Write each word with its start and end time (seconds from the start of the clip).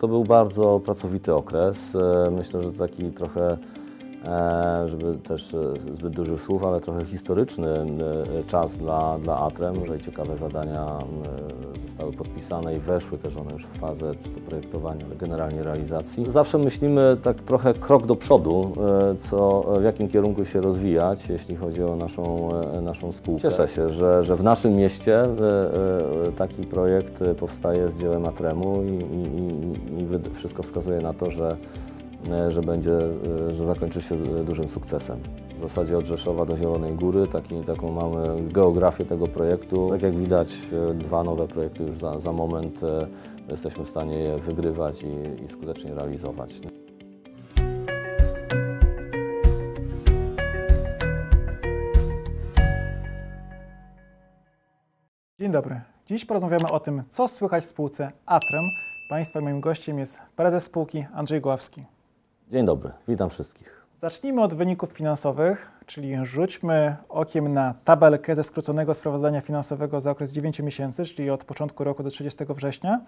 To 0.00 0.08
był 0.08 0.24
bardzo 0.24 0.80
pracowity 0.84 1.34
okres. 1.34 1.96
E, 1.96 2.30
Myślę, 2.30 2.62
że 2.62 2.72
taki 2.72 3.10
trochę, 3.10 3.58
żeby 4.86 5.18
też 5.24 5.54
e, 5.54 5.94
zbyt 5.94 6.12
dużych 6.12 6.40
słów, 6.40 6.64
ale 6.64 6.80
trochę 6.80 7.04
historyczny 7.04 7.68
e, 7.68 7.86
czas 8.46 8.76
dla, 8.76 9.18
dla 9.18 9.36
Atrem, 9.36 9.86
że 9.86 10.00
ciekawe 10.00 10.36
zadania 10.36 10.98
e, 11.76 11.80
zostały 11.80 12.12
podpisane 12.12 12.76
i 12.76 12.78
weszły 12.78 13.18
też 13.18 13.36
one 13.36 13.52
już 13.52 13.66
w 13.66 13.78
fazę 13.78 14.14
czy 14.22 14.28
to 14.30 14.40
projektowania, 14.40 15.06
ale 15.06 15.16
generalnie 15.16 15.62
realizacji. 15.62 16.26
Zawsze 16.28 16.58
myślimy 16.58 17.16
tak 17.22 17.40
trochę 17.42 17.74
krok 17.74 18.06
do 18.06 18.16
przodu, 18.16 18.72
e, 19.12 19.14
co, 19.14 19.64
w 19.80 19.82
jakim 19.82 20.08
kierunku 20.08 20.44
się 20.44 20.60
rozwijać, 20.60 21.28
jeśli 21.28 21.56
chodzi 21.56 21.82
o 21.82 21.96
naszą, 21.96 22.50
e, 22.60 22.80
naszą 22.80 23.12
spółkę. 23.12 23.42
Cieszę 23.42 23.68
się, 23.68 23.90
że, 23.90 24.24
że 24.24 24.36
w 24.36 24.42
naszym 24.42 24.76
mieście 24.76 25.20
e, 25.20 25.28
e, 25.28 26.32
taki 26.36 26.62
projekt 26.62 27.22
e, 27.22 27.34
powstaje 27.34 27.88
z 27.88 27.96
dziełem 27.96 28.26
Atremu 28.26 28.82
i, 28.82 28.88
i, 28.88 30.30
i, 30.30 30.34
wszystko 30.34 30.62
wskazuje 30.62 31.00
na 31.00 31.14
to, 31.14 31.30
że, 31.30 31.50
e, 31.50 31.99
że 32.48 32.62
będzie, 32.62 32.92
e, 33.48 33.52
że 33.52 33.66
zakończy 33.66 34.02
się 34.02 34.16
z- 34.16 34.46
dużym 34.46 34.68
sukcesem. 34.68 35.18
W 35.56 35.60
zasadzie 35.60 35.98
od 35.98 36.06
Rzeszowa 36.06 36.44
do 36.46 36.56
Zielonej 36.56 36.94
Góry, 36.94 37.26
taki, 37.26 37.60
taką 37.64 37.92
mamy 37.92 38.42
geografię 38.52 39.04
tego 39.04 39.28
projektu. 39.28 39.88
Tak 39.90 40.02
jak 40.02 40.12
widać, 40.14 40.52
e, 40.90 40.94
dwa 40.94 41.24
nowe 41.24 41.48
projekty 41.48 41.82
już 41.82 41.98
za, 41.98 42.20
za 42.20 42.32
moment 42.32 42.82
e, 42.82 43.06
jesteśmy 43.48 43.84
w 43.84 43.88
stanie 43.88 44.18
je 44.18 44.38
wygrywać 44.38 45.02
i, 45.02 45.44
i 45.44 45.48
skutecznie 45.48 45.94
realizować. 45.94 46.60
Dzień 55.40 55.52
dobry. 55.52 55.80
Dziś 56.06 56.24
porozmawiamy 56.24 56.70
o 56.70 56.80
tym, 56.80 57.02
co 57.08 57.28
słychać 57.28 57.64
w 57.64 57.66
spółce 57.66 58.12
Atrem. 58.26 58.64
Państwa 59.10 59.40
moim 59.40 59.60
gościem 59.60 59.98
jest 59.98 60.20
prezes 60.36 60.64
spółki 60.64 61.06
Andrzej 61.14 61.40
Gławski. 61.40 61.84
Dzień 62.50 62.66
dobry, 62.66 62.90
witam 63.08 63.30
wszystkich. 63.30 63.86
Zacznijmy 64.00 64.42
od 64.42 64.54
wyników 64.54 64.92
finansowych, 64.92 65.70
czyli 65.86 66.16
rzućmy 66.22 66.96
okiem 67.08 67.52
na 67.52 67.74
tabelkę 67.84 68.34
ze 68.34 68.42
skróconego 68.42 68.94
sprawozdania 68.94 69.40
finansowego 69.40 70.00
za 70.00 70.10
okres 70.10 70.32
9 70.32 70.60
miesięcy, 70.60 71.04
czyli 71.04 71.30
od 71.30 71.44
początku 71.44 71.84
roku 71.84 72.02
do 72.02 72.10
30 72.10 72.44
września. 72.48 73.00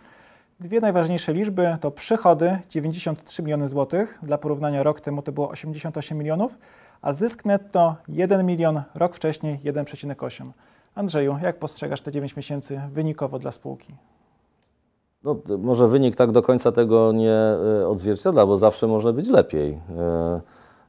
Dwie 0.60 0.80
najważniejsze 0.80 1.32
liczby 1.32 1.76
to 1.80 1.90
przychody 1.90 2.58
93 2.70 3.42
miliony 3.42 3.68
złotych, 3.68 4.18
dla 4.22 4.38
porównania 4.38 4.82
rok 4.82 5.00
temu 5.00 5.22
to 5.22 5.32
było 5.32 5.48
88 5.48 6.18
milionów, 6.18 6.58
a 7.02 7.12
zysk 7.12 7.44
netto 7.44 7.96
1 8.08 8.46
milion, 8.46 8.82
rok 8.94 9.16
wcześniej 9.16 9.58
1,8. 9.58 10.50
Andrzeju, 10.94 11.38
jak 11.42 11.58
postrzegasz 11.58 12.02
te 12.02 12.10
9 12.10 12.36
miesięcy 12.36 12.80
wynikowo 12.92 13.38
dla 13.38 13.52
spółki? 13.52 13.94
No, 15.24 15.36
może 15.58 15.88
wynik 15.88 16.16
tak 16.16 16.32
do 16.32 16.42
końca 16.42 16.72
tego 16.72 17.12
nie 17.12 17.34
e, 17.34 17.88
odzwierciedla, 17.88 18.46
bo 18.46 18.56
zawsze 18.56 18.86
może 18.86 19.12
być 19.12 19.28
lepiej. 19.28 19.80
E, 19.98 20.40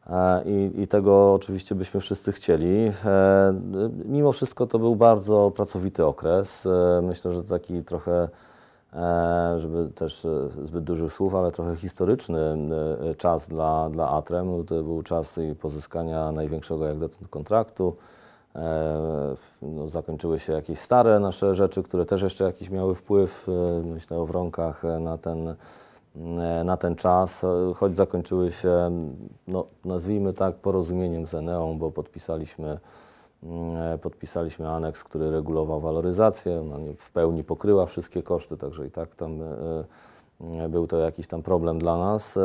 e, 0.10 0.44
I, 0.46 0.82
I 0.82 0.88
tego 0.88 1.34
oczywiście 1.34 1.76
byśmy 1.76 2.00
wszyscy 2.00 2.32
chcieli. 2.32 2.92
Mimo 4.06 4.32
wszystko 4.32 4.68
to 4.68 4.80
był 4.80 4.96
bardzo 4.96 5.52
pracowity 5.56 6.06
okres. 6.06 6.68
Myślę, 7.02 7.34
że 7.34 7.44
taki 7.44 7.84
trochę, 7.84 8.30
żeby 9.58 9.90
też 9.96 10.28
zbyt 10.64 10.84
dużych 10.84 11.14
słów, 11.14 11.36
ale 11.36 11.52
trochę 11.52 11.76
historyczny 11.76 12.58
czas 13.18 13.50
dla, 13.50 13.90
dla 13.90 14.10
Atrem. 14.10 14.66
To 14.66 14.84
był 14.84 15.04
czas 15.04 15.40
pozyskania 15.62 16.32
największego 16.32 16.86
jak 16.86 17.00
dotąd 17.00 17.28
kontraktu. 17.28 17.96
E, 18.56 19.36
No, 19.62 19.90
zakończyły 19.90 20.40
się 20.40 20.54
jakieś 20.54 20.80
stare 20.80 21.20
nasze 21.20 21.56
rzeczy, 21.56 21.84
które 21.84 22.06
też 22.06 22.22
jeszcze 22.22 22.44
jakiś 22.44 22.70
miały 22.70 22.96
wpływ, 22.96 23.48
e, 23.50 23.84
myślę 23.84 24.18
o 24.18 24.26
wronkach 24.26 24.86
e, 24.86 25.00
na 25.00 25.18
ten, 25.18 25.56
na 26.66 26.78
ten 26.78 26.96
czas, 26.96 27.46
choć 27.76 27.96
zakończyły 27.96 28.52
się, 28.52 28.92
no, 29.48 29.66
nazwijmy 29.86 30.34
tak, 30.34 30.56
porozumieniem 30.56 31.28
z 31.28 31.34
Eneą, 31.34 31.78
bo 31.78 31.92
podpisaliśmy, 31.92 32.80
mm, 33.44 34.00
podpisaliśmy 34.00 34.70
aneks, 34.70 35.04
który 35.04 35.32
regulował 35.32 35.82
waloryzację, 35.82 36.62
ona 36.62 36.78
nie 36.78 36.94
w 36.94 37.12
pełni 37.12 37.44
pokryła 37.44 37.86
wszystkie 37.86 38.24
koszty, 38.24 38.58
także 38.58 38.88
i 38.88 38.92
tak 38.92 39.16
tam 39.16 39.40
był 40.70 40.88
to 40.88 40.98
jakiś 40.98 41.28
tam 41.28 41.44
problem 41.44 41.80
dla 41.80 41.98
nas, 41.98 42.40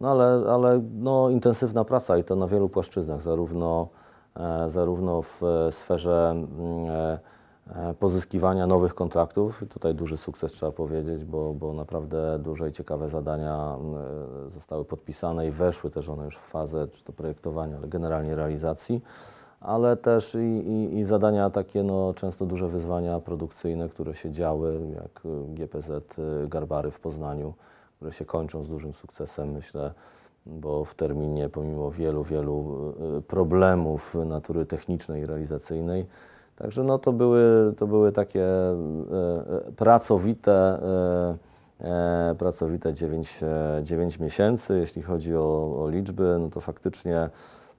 no 0.00 0.10
ale, 0.10 0.52
ale 0.52 0.82
no, 0.94 1.30
intensywna 1.30 1.84
praca 1.84 2.18
i 2.18 2.24
to 2.24 2.36
na 2.36 2.46
wielu 2.46 2.68
płaszczyznach, 2.68 3.22
zarówno 3.22 3.88
zarówno 4.66 5.22
w 5.22 5.42
e, 5.42 5.72
sferze 5.72 6.30
mm, 6.30 6.50
e, 6.90 7.18
e, 7.90 7.94
pozyskiwania 7.94 8.66
nowych 8.66 8.94
kontraktów. 8.94 9.64
Tutaj 9.70 9.94
duży 9.94 10.16
sukces 10.16 10.52
trzeba 10.52 10.72
powiedzieć, 10.72 11.24
bo, 11.24 11.54
bo 11.54 11.72
naprawdę 11.72 12.38
duże 12.38 12.68
i 12.68 12.72
ciekawe 12.72 13.08
zadania 13.08 13.76
mm, 13.80 13.94
e, 14.46 14.50
zostały 14.50 14.84
podpisane 14.84 15.46
i 15.48 15.50
weszły 15.50 15.90
też 15.90 16.08
one 16.08 16.24
już 16.24 16.36
w 16.36 16.48
fazę 16.48 16.88
czy 16.88 17.04
to 17.04 17.12
projektowania, 17.12 17.76
ale 17.76 17.88
generalnie 17.88 18.36
realizacji. 18.36 19.02
Ale 19.60 19.96
też 19.96 20.34
i, 20.34 20.38
i, 20.38 20.98
i 20.98 21.04
zadania 21.04 21.50
takie, 21.50 21.82
no, 21.82 22.14
często 22.14 22.46
duże 22.46 22.68
wyzwania 22.68 23.20
produkcyjne, 23.20 23.88
które 23.88 24.14
się 24.14 24.30
działy, 24.30 24.80
jak 24.94 25.22
GPZ 25.48 26.16
Garbary 26.48 26.90
w 26.90 27.00
Poznaniu, 27.00 27.54
które 27.96 28.12
się 28.12 28.24
kończą 28.24 28.64
z 28.64 28.68
dużym 28.68 28.94
sukcesem, 28.94 29.52
myślę, 29.52 29.92
bo 30.48 30.84
w 30.84 30.94
terminie, 30.94 31.48
pomimo 31.48 31.90
wielu, 31.90 32.24
wielu 32.24 32.94
y, 33.18 33.22
problemów 33.22 34.14
natury 34.26 34.66
technicznej 34.66 35.22
i 35.22 35.26
realizacyjnej, 35.26 36.06
także 36.56 36.84
no 36.84 36.98
to 36.98 37.12
były, 37.12 37.74
to 37.76 37.86
były 37.86 38.12
takie 38.12 38.44
e, 38.44 38.74
e, 39.68 39.72
pracowite, 39.76 40.52
e, 40.52 42.30
e, 42.30 42.34
pracowite 42.38 42.94
9, 42.94 43.40
e, 43.42 43.80
9 43.82 44.18
miesięcy. 44.18 44.78
Jeśli 44.78 45.02
chodzi 45.02 45.36
o, 45.36 45.76
o 45.82 45.88
liczby, 45.88 46.36
no 46.40 46.50
to 46.50 46.60
faktycznie 46.60 47.30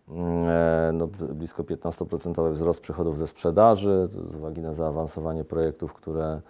mm, 0.09 0.47
e, 0.47 0.91
no, 0.93 1.07
blisko 1.07 1.63
15% 1.63 2.51
wzrost 2.51 2.81
przychodów 2.81 3.17
ze 3.17 3.27
sprzedaży, 3.27 4.09
z 4.31 4.35
uwagi 4.35 4.61
na 4.61 4.73
zaawansowanie 4.73 5.45
projektów, 5.45 5.93
które 5.93 6.41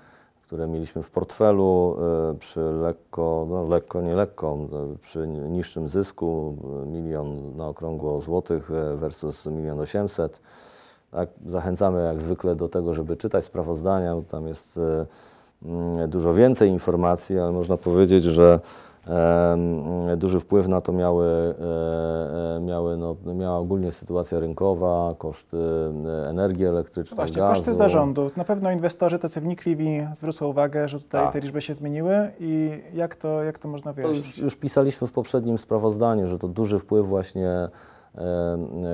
które 0.50 0.68
mieliśmy 0.68 1.04
w 1.04 1.10
portfelu 1.10 1.98
e, 2.32 2.38
przy 2.40 2.60
lekko, 2.60 3.48
no 3.50 3.68
lekko, 3.68 4.02
nie 4.02 4.16
lekko, 4.16 4.58
przy 5.02 5.28
niższym 5.28 5.88
zysku, 5.88 6.58
e, 6.84 6.86
milion 6.86 7.56
na 7.56 7.68
okrągło 7.68 8.22
złotych 8.22 8.72
e, 8.72 8.96
versus 8.96 9.46
milion 9.46 9.80
osiemset. 9.80 10.42
Tak, 11.12 11.30
zachęcamy 11.46 12.06
jak 12.06 12.22
zwykle 12.22 12.56
do 12.56 12.70
tego, 12.70 12.94
żeby 12.94 13.18
czytać 13.18 13.44
sprawozdania, 13.44 14.16
tam 14.32 14.48
jest 14.48 14.80
mm, 15.64 16.10
dużo 16.10 16.34
więcej 16.34 16.70
informacji, 16.70 17.40
ale 17.40 17.52
można 17.52 17.78
powiedzieć, 17.78 18.24
że 18.24 18.60
duży 20.18 20.40
wpływ 20.40 20.68
na 20.68 20.82
to 20.82 20.94
miały, 20.94 21.26
e, 21.26 22.56
e, 22.56 22.60
miały 22.60 22.98
no, 22.98 23.16
miała 23.34 23.58
ogólnie 23.58 23.92
sytuacja 23.92 24.40
rynkowa, 24.40 25.16
koszty 25.18 25.58
e, 25.58 26.30
energii 26.30 26.66
elektrycznej, 26.66 27.16
Właśnie, 27.16 27.38
gazu. 27.38 27.54
koszty 27.54 27.74
zarządu. 27.74 28.32
Na 28.36 28.44
pewno 28.44 28.72
inwestorzy 28.72 29.20
tacy 29.20 29.42
wnikliwi 29.42 30.08
zwrócą 30.14 30.48
uwagę, 30.48 30.88
że 30.88 31.00
tutaj 31.00 31.24
Tak. 31.24 31.34
te 31.34 31.40
liczby 31.40 31.62
się 31.62 31.74
zmieniły 31.74 32.32
i 32.40 32.82
jak 32.94 33.16
to, 33.16 33.44
jak 33.44 33.60
to 33.60 33.68
można 33.68 33.94
wyjaśnić? 33.94 34.26
już, 34.28 34.38
już 34.38 34.56
pisaliśmy 34.56 35.08
w 35.08 35.12
poprzednim 35.12 35.58
sprawozdaniu, 35.58 36.28
że 36.28 36.40
to 36.40 36.48
duży 36.48 36.80
wpływ 36.80 37.08
właśnie 37.08 37.70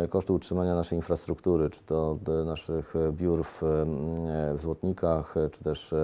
kosztu 0.10 0.34
utrzymania 0.34 0.76
naszej 0.76 0.98
infrastruktury, 0.98 1.70
czy 1.70 1.84
to 1.84 2.18
naszych 2.46 2.94
biur 3.12 3.44
w, 3.44 3.62
w 4.56 4.62
Złotnikach, 4.62 5.36
czy 5.52 5.64
też 5.64 5.96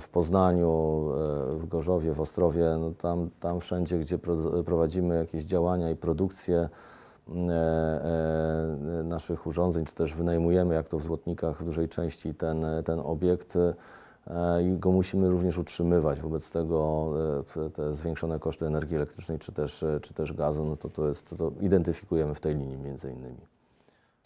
w 0.00 0.08
Poznaniu, 0.08 1.04
e, 1.52 1.58
w 1.58 1.66
Gorzowie, 1.68 2.12
w 2.12 2.20
Ostrowie, 2.20 2.76
no 2.80 2.90
tam, 2.90 3.30
tam 3.40 3.60
wszędzie, 3.60 3.98
gdzie 3.98 4.18
pro- 4.18 4.62
prowadzimy 4.64 5.16
jakieś 5.16 5.44
działania 5.44 5.90
i 5.90 5.96
produkcję 5.96 6.68
e, 7.28 7.40
e, 7.40 9.02
naszych 9.04 9.46
urządzeń, 9.46 9.84
czy 9.84 9.94
też 9.94 10.14
wynajmujemy, 10.14 10.74
jak 10.74 10.88
to 10.88 10.98
w 10.98 11.02
Złotnikach 11.02 11.62
w 11.62 11.64
dużej 11.64 11.88
części 11.88 12.34
ten, 12.34 12.66
ten 12.84 13.00
obiekt, 13.00 13.56
e, 13.56 13.74
i 14.62 14.78
go 14.78 14.92
musimy 14.92 15.28
również 15.28 15.58
utrzymywać. 15.58 16.20
Wobec 16.20 16.50
tego 16.50 17.10
e, 17.66 17.70
te 17.70 17.94
zwiększone 17.94 18.38
koszty 18.38 18.66
energii 18.66 18.96
elektrycznej 18.96 19.38
czy 19.38 19.52
też, 19.52 19.82
e, 19.82 20.00
czy 20.00 20.14
też 20.14 20.32
gazu, 20.32 20.64
no 20.64 20.76
to, 20.76 20.88
to, 20.88 21.08
jest, 21.08 21.28
to, 21.28 21.36
to 21.36 21.52
identyfikujemy 21.60 22.34
w 22.34 22.40
tej 22.40 22.54
linii 22.54 22.78
między 22.78 23.10
innymi. 23.10 23.57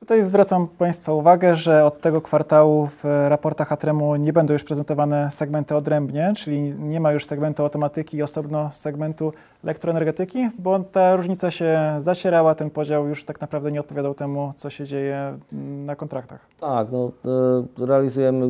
Tutaj 0.02 0.22
zwracam 0.22 0.68
Państwa 0.68 1.12
uwagę, 1.12 1.56
że 1.56 1.84
od 1.84 2.00
tego 2.00 2.20
kwartału 2.20 2.86
w 2.86 3.04
raportach 3.28 3.72
Atremu 3.72 4.16
nie 4.16 4.32
będą 4.32 4.52
już 4.52 4.64
prezentowane 4.64 5.30
segmenty 5.30 5.76
odrębnie, 5.76 6.32
czyli 6.36 6.74
nie 6.78 7.00
ma 7.00 7.12
już 7.12 7.26
segmentu 7.26 7.62
automatyki 7.62 8.16
i 8.16 8.22
osobno 8.22 8.72
segmentu 8.72 9.32
elektroenergetyki, 9.64 10.50
bo 10.58 10.78
ta 10.80 11.16
różnica 11.16 11.50
się 11.50 11.80
zacierała, 11.98 12.54
ten 12.54 12.70
podział 12.70 13.08
już 13.08 13.24
tak 13.24 13.40
naprawdę 13.40 13.72
nie 13.72 13.80
odpowiadał 13.80 14.14
temu, 14.14 14.52
co 14.56 14.70
się 14.70 14.84
dzieje 14.84 15.38
na 15.86 15.96
kontraktach. 15.96 16.46
Tak, 16.60 16.88
no, 16.92 17.12
e, 17.80 17.86
realizujemy 17.86 18.46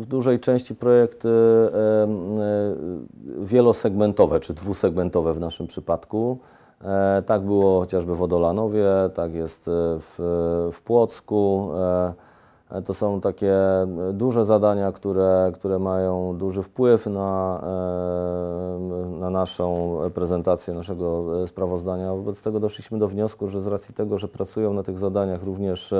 w 0.00 0.06
dużej 0.06 0.38
części 0.38 0.74
projekty 0.74 1.28
e, 1.28 1.32
e, 1.32 2.06
wielosegmentowe 3.44 4.40
czy 4.40 4.54
dwusegmentowe 4.54 5.34
w 5.34 5.40
naszym 5.40 5.66
przypadku. 5.66 6.38
E, 6.84 7.22
Tak 7.26 7.42
było 7.42 7.80
chociażby 7.80 8.16
w 8.16 8.22
Odolanowie, 8.22 8.86
tak 9.14 9.34
jest 9.34 9.68
e, 9.68 9.70
w, 10.00 10.14
w 10.72 10.82
Płocku. 10.82 11.70
e, 12.70 12.82
To 12.82 12.94
są 12.94 13.20
takie 13.20 13.54
duże 14.12 14.44
zadania, 14.44 14.92
które, 14.92 15.52
które 15.54 15.78
mają 15.78 16.36
duży 16.38 16.62
wpływ 16.62 17.06
na, 17.06 17.60
na 19.20 19.30
naszą 19.30 19.96
prezentację 20.14 20.74
naszego 20.74 21.24
sprawozdania. 21.46 22.14
Wobec 22.14 22.42
tego 22.42 22.60
doszliśmy 22.60 22.98
do 22.98 23.08
wniosku, 23.08 23.48
że 23.48 23.60
z 23.60 23.66
racji 23.66 23.94
tego, 23.94 24.18
że 24.18 24.28
pracują 24.28 24.72
na 24.72 24.82
tych 24.82 24.98
zadaniach 24.98 25.42
również 25.42 25.94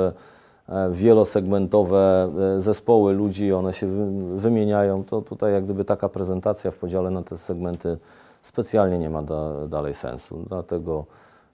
wielosegmentowe 0.91 2.29
zespoły 2.57 3.13
ludzi, 3.13 3.53
one 3.53 3.73
się 3.73 3.87
wy- 3.87 4.37
wymieniają, 4.39 5.03
to 5.03 5.21
tutaj 5.21 5.53
jak 5.53 5.63
gdyby 5.63 5.85
taka 5.85 6.09
prezentacja 6.09 6.71
w 6.71 6.75
podziale 6.77 7.09
na 7.11 7.23
te 7.23 7.37
segmenty 7.37 7.97
specjalnie 8.45 8.99
nie 8.99 9.09
ma 9.09 9.21
da, 9.21 9.67
dalej 9.67 9.93
sensu. 9.93 10.45
Dlatego 10.47 11.05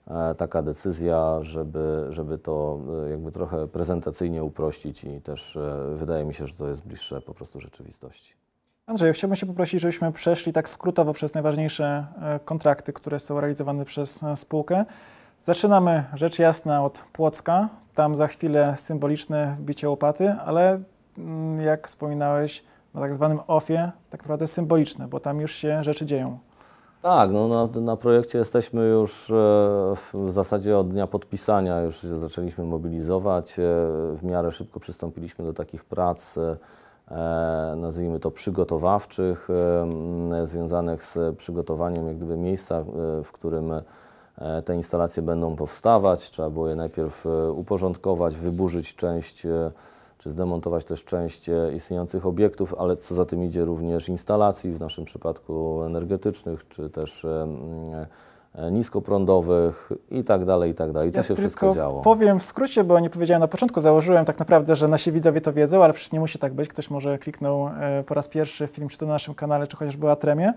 e, 0.06 0.34
taka 0.34 0.62
decyzja, 0.62 1.38
żeby, 1.42 2.06
żeby 2.10 2.38
to 2.38 2.78
e, 3.06 3.10
jakby 3.10 3.32
trochę 3.32 3.68
prezentacyjnie 3.68 4.44
uprościć 4.44 5.04
i 5.04 5.20
też 5.20 5.56
e, 5.56 5.94
wydaje 5.96 6.24
mi 6.24 6.34
się, 6.34 6.46
że 6.46 6.54
to 6.54 6.68
jest 6.68 6.86
bliższe 6.86 7.20
po 7.20 7.34
prostu 7.34 7.60
rzeczywistości. 7.60 8.34
Andrzej, 8.86 9.12
chciałbym 9.12 9.36
się 9.36 9.46
poprosić, 9.46 9.80
żebyśmy 9.80 10.12
przeszli 10.12 10.52
tak 10.52 10.68
skrótowo 10.68 11.12
przez 11.12 11.34
najważniejsze 11.34 12.06
kontrakty, 12.44 12.92
które 12.92 13.18
są 13.18 13.40
realizowane 13.40 13.84
przez 13.84 14.24
spółkę. 14.34 14.84
Zaczynamy 15.42 16.04
rzecz 16.14 16.38
jasna 16.38 16.84
od 16.84 17.04
Płocka. 17.12 17.68
Tam 17.94 18.16
za 18.16 18.26
chwilę 18.26 18.76
symboliczne 18.76 19.56
wbicie 19.60 19.88
łopaty, 19.88 20.32
ale 20.32 20.80
mm, 21.18 21.60
jak 21.60 21.88
wspominałeś, 21.88 22.64
na 22.94 23.00
tak 23.00 23.14
zwanym 23.14 23.40
OFie 23.46 23.92
tak 24.10 24.20
naprawdę 24.20 24.46
symboliczne, 24.46 25.08
bo 25.08 25.20
tam 25.20 25.40
już 25.40 25.54
się 25.54 25.84
rzeczy 25.84 26.06
dzieją. 26.06 26.38
Tak, 27.02 27.30
no 27.30 27.48
na, 27.48 27.80
na 27.80 27.96
projekcie 27.96 28.38
jesteśmy 28.38 28.82
już 28.84 29.30
e, 29.30 29.34
w 30.14 30.32
zasadzie 30.32 30.78
od 30.78 30.88
dnia 30.88 31.06
podpisania, 31.06 31.80
już 31.80 32.00
się 32.00 32.16
zaczęliśmy 32.16 32.64
mobilizować. 32.64 33.58
e, 33.58 33.62
W 34.16 34.20
miarę 34.22 34.52
szybko 34.52 34.80
przystąpiliśmy 34.80 35.44
do 35.44 35.52
takich 35.52 35.84
prac, 35.84 36.38
e, 36.38 36.56
nazwijmy 37.76 38.20
to 38.20 38.30
przygotowawczych, 38.30 39.48
związanych 40.44 41.02
z 41.02 41.36
przygotowaniem 41.36 42.06
jak 42.06 42.16
gdyby 42.16 42.36
miejsca, 42.36 42.84
w 43.24 43.32
którym 43.32 43.72
te 44.64 44.76
instalacje 44.76 45.22
będą 45.22 45.56
powstawać. 45.56 46.30
Trzeba 46.30 46.50
było 46.50 46.68
je 46.68 46.76
najpierw 46.76 47.26
uporządkować, 47.54 48.36
wyburzyć 48.36 48.94
część 48.96 49.46
czy 50.22 50.30
zdemontować 50.30 50.84
też 50.84 51.04
część 51.04 51.48
e, 51.48 51.72
istniejących 51.74 52.26
obiektów, 52.26 52.74
ale 52.78 52.96
co 52.96 53.14
za 53.14 53.24
tym 53.24 53.44
idzie 53.44 53.64
również 53.64 54.08
instalacji, 54.08 54.72
w 54.72 54.80
naszym 54.80 55.04
przypadku 55.04 55.82
energetycznych, 55.82 56.68
czy 56.68 56.90
też 56.90 57.24
e, 57.24 57.46
niskoprądowych 58.72 59.92
i 60.10 60.24
tak 60.24 60.44
dalej, 60.44 60.70
i 60.70 60.74
tak 60.74 60.92
dalej. 60.92 61.08
I 61.08 61.12
to 61.12 61.18
Ja 61.18 61.22
się 61.22 61.36
wszystko 61.36 61.74
działo. 61.74 62.02
Powiem 62.02 62.38
w 62.38 62.42
skrócie, 62.42 62.84
bo 62.84 63.00
nie 63.00 63.10
powiedziałem 63.10 63.40
na 63.40 63.48
początku, 63.48 63.80
założyłem 63.80 64.24
tak 64.24 64.38
naprawdę, 64.38 64.76
że 64.76 64.88
nasi 64.88 65.12
widzowie 65.12 65.40
to 65.40 65.52
wiedzą, 65.52 65.84
ale 65.84 65.92
przecież 65.92 66.12
nie 66.12 66.20
musi 66.20 66.38
tak 66.38 66.54
być. 66.54 66.68
Ktoś 66.68 66.90
może 66.90 67.18
kliknął 67.18 67.68
e, 67.68 68.04
po 68.06 68.14
raz 68.14 68.28
pierwszy 68.28 68.66
film, 68.66 68.88
czy 68.88 68.98
to 68.98 69.06
na 69.06 69.12
naszym 69.12 69.34
kanale, 69.34 69.66
czy 69.66 69.76
chociażby 69.76 70.10
Atremie. 70.10 70.52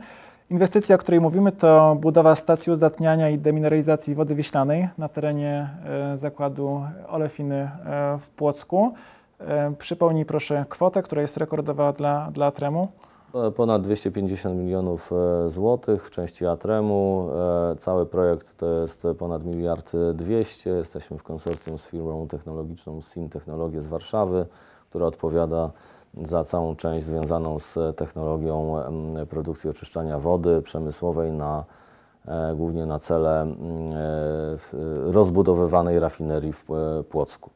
Inwestycja, 0.50 0.96
o 0.96 1.00
której 1.00 1.22
mówimy, 1.22 1.52
to 1.52 1.98
budowa 2.00 2.36
stacji 2.36 2.72
uzdatniania 2.72 3.30
i 3.30 3.38
demineralizacji 3.38 4.16
wody 4.16 4.36
wiślanej 4.36 4.90
na 4.98 5.10
terenie 5.10 5.70
zakładu 6.16 6.82
Olefiny 7.08 7.72
w 8.20 8.30
Płocku. 8.30 8.94
E, 9.40 9.76
Przypomnij 9.78 10.26
proszę 10.26 10.66
kwotę, 10.70 11.04
która 11.04 11.22
jest 11.22 11.38
rekordowa 11.38 11.94
dla, 11.94 12.32
dla 12.32 12.46
Atremu. 12.46 12.88
E, 13.36 13.52
Ponad 13.52 13.82
250 13.82 14.56
milionów 14.56 15.12
e, 15.46 15.50
złotych 15.50 16.08
w 16.08 16.12
części 16.12 16.46
Atremu. 16.46 17.30
Cały 17.80 18.06
projekt 18.06 18.58
to 18.58 18.66
jest 18.66 19.08
ponad 19.20 19.46
miliard 19.46 19.92
dwieście. 20.14 20.70
Jesteśmy 20.70 21.18
w 21.18 21.24
konsorcjum 21.24 21.78
z 21.78 21.88
firmą 21.88 22.28
technologiczną 22.28 23.02
SIN 23.02 23.30
Technologie 23.30 23.82
z 23.82 23.88
Warszawy, 23.88 24.46
która 24.90 25.06
odpowiada 25.06 25.72
za 26.24 26.44
całą 26.44 26.76
część 26.76 27.06
związaną 27.06 27.60
z 27.60 27.98
technologią 27.98 28.76
produkcji 29.30 29.70
oczyszczania 29.70 30.20
wody 30.20 30.62
przemysłowej 30.62 31.32
na 31.32 31.64
głównie 32.56 32.86
na 32.86 33.00
cele 33.00 33.48
rozbudowywanej 35.04 36.00
rafinerii 36.00 36.54
w 36.54 36.66
Płocku. 37.10 37.50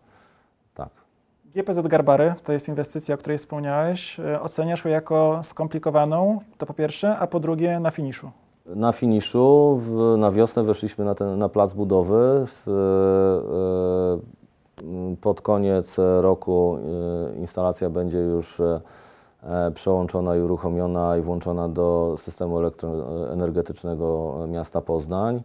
GPZ 1.56 1.88
Garbary 1.88 2.34
to 2.44 2.54
jest 2.54 2.68
inwestycja, 2.68 3.16
o 3.16 3.18
której 3.18 3.38
wspomniałeś. 3.38 4.20
E, 4.20 4.42
Oceniasz 4.42 4.86
ją 4.86 4.92
jako 4.92 5.40
skomplikowaną, 5.44 6.40
to 6.58 6.66
po 6.66 6.74
pierwsze, 6.74 7.18
a 7.18 7.28
po 7.28 7.40
drugie 7.40 7.80
na 7.80 7.92
finiszu. 7.92 8.32
Na 8.66 8.92
finiszu 8.92 9.80
w, 9.82 10.18
na 10.18 10.32
wiosnę 10.32 10.64
weszliśmy 10.64 11.06
na, 11.06 11.16
ten, 11.16 11.38
na 11.38 11.50
plac 11.50 11.74
budowy. 11.74 12.46
W, 12.46 12.68
m, 14.84 15.18
pod 15.22 15.42
koniec 15.42 15.98
roku 16.22 16.78
e, 17.34 17.36
instalacja 17.40 17.90
będzie 17.90 18.18
już 18.18 18.60
e, 18.60 18.82
przełączona 19.76 20.36
i 20.36 20.42
uruchomiona 20.42 21.18
i 21.18 21.22
włączona 21.22 21.70
do 21.70 22.16
systemu 22.18 22.60
elektroenergetycznego 22.60 24.36
miasta 24.48 24.82
Poznań. 24.82 25.44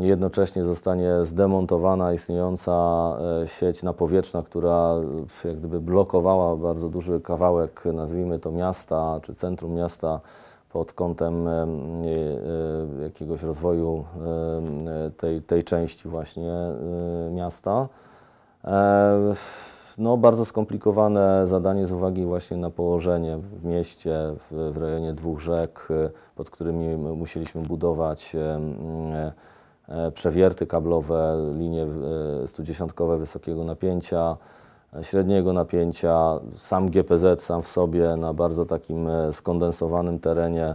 Jednocześnie 0.00 0.64
zostanie 0.64 1.24
zdemontowana 1.24 2.12
istniejąca 2.12 2.72
e, 3.42 3.48
sieć 3.48 3.82
napowietrzna, 3.82 4.42
która 4.42 4.94
e, 5.44 5.48
jak 5.48 5.58
gdyby 5.58 5.80
blokowała 5.80 6.56
bardzo 6.56 6.88
duży 6.88 7.20
kawałek, 7.20 7.84
nazwijmy 7.84 8.38
to 8.38 8.52
miasta, 8.52 9.20
czy 9.22 9.34
centrum 9.34 9.74
miasta 9.74 10.20
pod 10.72 10.92
kątem 10.92 11.48
em, 11.48 12.02
e, 12.98 13.02
jakiegoś 13.02 13.42
rozwoju 13.42 14.04
tej, 15.16 15.42
tej 15.42 15.64
części 15.64 16.08
właśnie 16.08 16.52
miasta. 17.30 17.88
No, 19.98 20.16
bardzo 20.16 20.44
skomplikowane 20.44 21.46
zadanie 21.46 21.86
z 21.86 21.92
uwagi 21.92 22.24
właśnie 22.24 22.56
na 22.56 22.70
położenie 22.70 23.38
w 23.38 23.64
mieście, 23.64 24.16
w, 24.50 24.76
rejonie 24.76 25.12
dwóch 25.12 25.40
rzek, 25.40 25.88
pod 26.34 26.50
którymi 26.50 26.96
musieliśmy 26.96 27.62
budować 27.62 28.36
przewierty 30.14 30.66
kablowe, 30.66 31.36
linie 31.58 31.86
e, 32.44 32.46
110 32.46 32.92
wysokiego 33.18 33.64
napięcia, 33.64 34.36
e, 34.96 35.04
średniego 35.04 35.52
napięcia, 35.52 36.40
sam 36.56 36.90
GPZ 36.90 37.42
sam 37.42 37.62
w 37.62 37.68
sobie 37.68 38.16
na 38.16 38.34
bardzo 38.34 38.66
takim 38.66 39.08
e, 39.08 39.32
skondensowanym 39.32 40.18
terenie. 40.18 40.74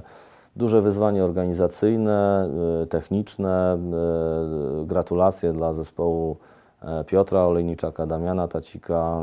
Duże 0.56 0.82
wyzwanie 0.82 1.24
organizacyjne, 1.24 2.50
e, 2.84 2.86
techniczne. 2.86 3.74
e, 3.74 4.86
Gratulacje 4.86 5.54
dla 5.54 5.74
zespołu 5.74 6.38
e, 6.82 7.04
Piotra 7.04 7.46
Olejniczaka, 7.46 8.06
Damiana 8.06 8.48
Tacika, 8.48 9.22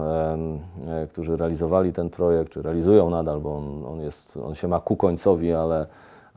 e, 0.89 1.07
którzy 1.07 1.37
realizowali 1.37 1.93
ten 1.93 2.11
projekt, 2.11 2.53
czy 2.53 2.63
realizują 2.63 3.11
nadal, 3.11 3.41
bo 3.41 3.57
on, 3.57 3.85
on, 3.85 4.01
jest, 4.01 4.39
on 4.45 4.55
się 4.55 4.69
ma 4.69 4.81
ku 4.81 4.97
końcowi, 4.97 5.53
ale, 5.53 5.87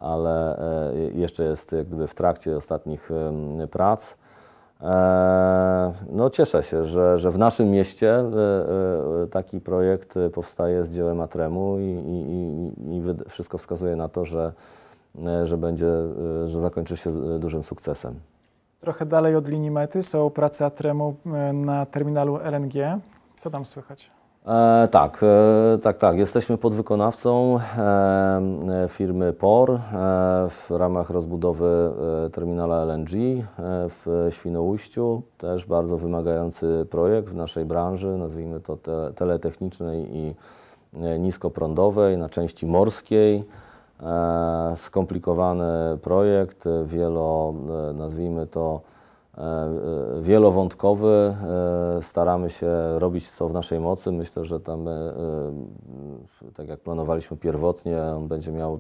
ale 0.05 0.57
e, 0.57 0.93
jeszcze 1.13 1.43
jest 1.43 1.71
jak 1.71 1.87
gdyby 1.87 2.07
w 2.07 2.15
trakcie 2.15 2.55
ostatnich 2.55 3.09
prac. 3.71 4.17
E, 4.81 5.93
No 6.09 6.29
cieszę 6.29 6.63
się, 6.63 6.85
że, 6.85 7.19
że 7.19 7.31
w 7.31 7.37
naszym 7.37 7.71
mieście 7.71 8.15
e, 8.15 8.25
taki 9.31 9.61
projekt 9.61 10.15
powstaje 10.33 10.83
z 10.83 10.91
dziełem 10.91 11.21
Atremu 11.21 11.79
i, 11.79 11.83
i, 11.83 12.97
i, 12.97 13.29
wszystko 13.29 13.57
wskazuje 13.57 13.95
na 13.95 14.09
to, 14.09 14.25
że, 14.25 14.53
że 15.43 15.57
będzie, 15.57 15.87
że 16.45 16.61
zakończy 16.61 16.97
się 16.97 17.39
dużym 17.39 17.63
sukcesem. 17.63 18.19
Trochę 18.81 19.05
dalej 19.05 19.35
od 19.35 19.47
linii 19.47 19.71
mety 19.71 20.03
są 20.03 20.29
prace 20.29 20.65
Atremu 20.65 21.15
na 21.53 21.85
terminalu 21.85 22.37
LNG. 22.37 22.99
Co 23.37 23.49
tam 23.49 23.65
słychać? 23.65 24.14
E, 24.47 24.87
tak, 24.91 25.21
e, 25.23 25.77
tak, 25.77 25.97
tak. 25.97 26.17
Jesteśmy 26.17 26.57
podwykonawcą 26.57 27.59
e, 27.59 27.81
e, 28.83 28.87
firmy 28.87 29.33
POR 29.33 29.71
e, 29.71 29.79
w 30.49 30.67
ramach 30.69 31.09
rozbudowy 31.09 31.91
e, 32.25 32.29
terminala 32.29 32.81
LNG 32.81 33.09
w 33.89 34.27
Świnoujściu. 34.29 35.21
Też 35.37 35.65
bardzo 35.65 35.97
wymagający 35.97 36.85
projekt 36.89 37.29
w 37.29 37.35
naszej 37.35 37.65
branży, 37.65 38.17
nazwijmy 38.17 38.59
to 38.59 38.77
te, 38.77 39.13
teletechnicznej 39.15 40.17
i 40.17 40.35
niskoprądowej 41.19 42.17
na 42.17 42.29
części 42.29 42.65
morskiej. 42.65 43.43
Skomplikowany 44.75 45.97
projekt, 46.01 46.65
wielo, 46.85 47.53
nazwijmy 47.93 48.47
to 48.47 48.81
wielowątkowy. 50.21 51.35
E, 51.97 52.01
Staramy 52.01 52.49
się 52.49 52.69
robić 52.99 53.31
co 53.31 53.47
w 53.49 53.53
naszej 53.53 53.79
mocy. 53.79 54.11
Myślę, 54.11 54.45
że 54.45 54.59
tam, 54.59 54.87
e, 54.87 54.91
e, 54.91 56.51
tak 56.53 56.67
jak 56.67 56.79
planowaliśmy 56.79 57.37
pierwotnie, 57.37 58.01
on 58.01 58.27
będzie 58.27 58.51
miał 58.51 58.73
e, 58.73 58.77